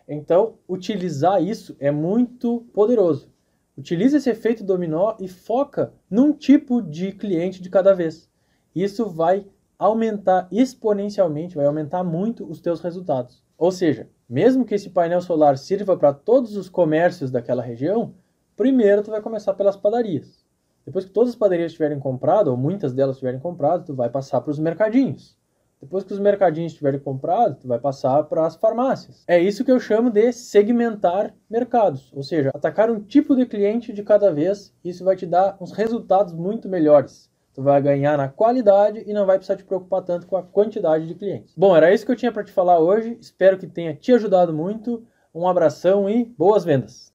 Então, 0.08 0.56
utilizar 0.68 1.42
isso 1.42 1.76
é 1.80 1.90
muito 1.90 2.62
poderoso. 2.74 3.32
Utiliza 3.78 4.18
esse 4.18 4.30
efeito 4.30 4.64
dominó 4.64 5.16
e 5.20 5.28
foca 5.28 5.94
num 6.10 6.34
tipo 6.34 6.82
de 6.82 7.12
cliente 7.12 7.62
de 7.62 7.70
cada 7.70 7.94
vez. 7.94 8.30
Isso 8.76 9.10
vai 9.10 9.48
aumentar 9.78 10.48
exponencialmente, 10.52 11.56
vai 11.56 11.66
aumentar 11.66 12.04
muito 12.04 12.50
os 12.50 12.62
teus 12.62 12.82
resultados. 12.82 13.44
Ou 13.58 13.72
seja, 13.72 14.10
mesmo 14.28 14.66
que 14.66 14.76
esse 14.76 14.90
painel 14.90 15.22
solar 15.22 15.58
sirva 15.58 15.98
para 15.98 16.14
todos 16.14 16.56
os 16.56 16.70
comércios 16.70 17.32
daquela 17.32 17.62
região, 17.62 18.14
primeiro 18.56 19.04
tu 19.04 19.12
vai 19.12 19.22
começar 19.22 19.54
pelas 19.54 19.76
padarias. 19.76 20.46
Depois 20.86 21.06
que 21.06 21.12
todas 21.12 21.32
as 21.32 21.36
padarias 21.36 21.74
tiverem 21.74 22.00
comprado, 22.00 22.50
ou 22.50 22.58
muitas 22.58 22.94
delas 22.94 23.18
tiverem 23.18 23.40
comprado, 23.40 23.86
tu 23.86 23.96
vai 23.96 24.10
passar 24.10 24.42
para 24.42 24.52
os 24.52 24.60
mercadinhos. 24.60 25.38
Depois 25.82 26.04
que 26.04 26.14
os 26.14 26.20
mercadinhos 26.20 26.74
tiverem 26.74 27.00
comprado, 27.00 27.58
tu 27.60 27.68
vai 27.68 27.80
passar 27.80 28.24
para 28.24 28.46
as 28.46 28.56
farmácias. 28.56 29.24
É 29.28 29.40
isso 29.40 29.64
que 29.64 29.72
eu 29.72 29.80
chamo 29.80 30.10
de 30.10 30.32
segmentar 30.32 31.34
mercados, 31.50 32.12
ou 32.14 32.24
seja, 32.24 32.52
atacar 32.54 32.90
um 32.90 33.00
tipo 33.00 33.36
de 33.36 33.46
cliente 33.46 33.92
de 33.94 34.04
cada 34.04 34.32
vez. 34.32 34.74
Isso 34.84 35.04
vai 35.04 35.16
te 35.16 35.26
dar 35.26 35.58
uns 35.60 35.72
resultados 35.72 36.34
muito 36.34 36.70
melhores. 36.70 37.30
Tu 37.54 37.62
vai 37.62 37.82
ganhar 37.82 38.18
na 38.18 38.28
qualidade 38.28 39.04
e 39.08 39.14
não 39.14 39.26
vai 39.26 39.38
precisar 39.38 39.58
te 39.58 39.64
preocupar 39.64 40.02
tanto 40.02 40.28
com 40.28 40.36
a 40.36 40.44
quantidade 40.44 41.08
de 41.08 41.16
clientes. 41.16 41.54
Bom, 41.56 41.76
era 41.76 41.94
isso 41.94 42.06
que 42.06 42.12
eu 42.12 42.16
tinha 42.16 42.32
para 42.32 42.44
te 42.44 42.52
falar 42.52 42.80
hoje. 42.80 43.18
Espero 43.22 43.58
que 43.58 43.68
tenha 43.68 43.94
te 43.94 44.12
ajudado 44.12 44.54
muito. 44.54 45.06
Um 45.34 45.48
abração 45.48 46.10
e 46.10 46.26
boas 46.26 46.66
vendas! 46.66 47.15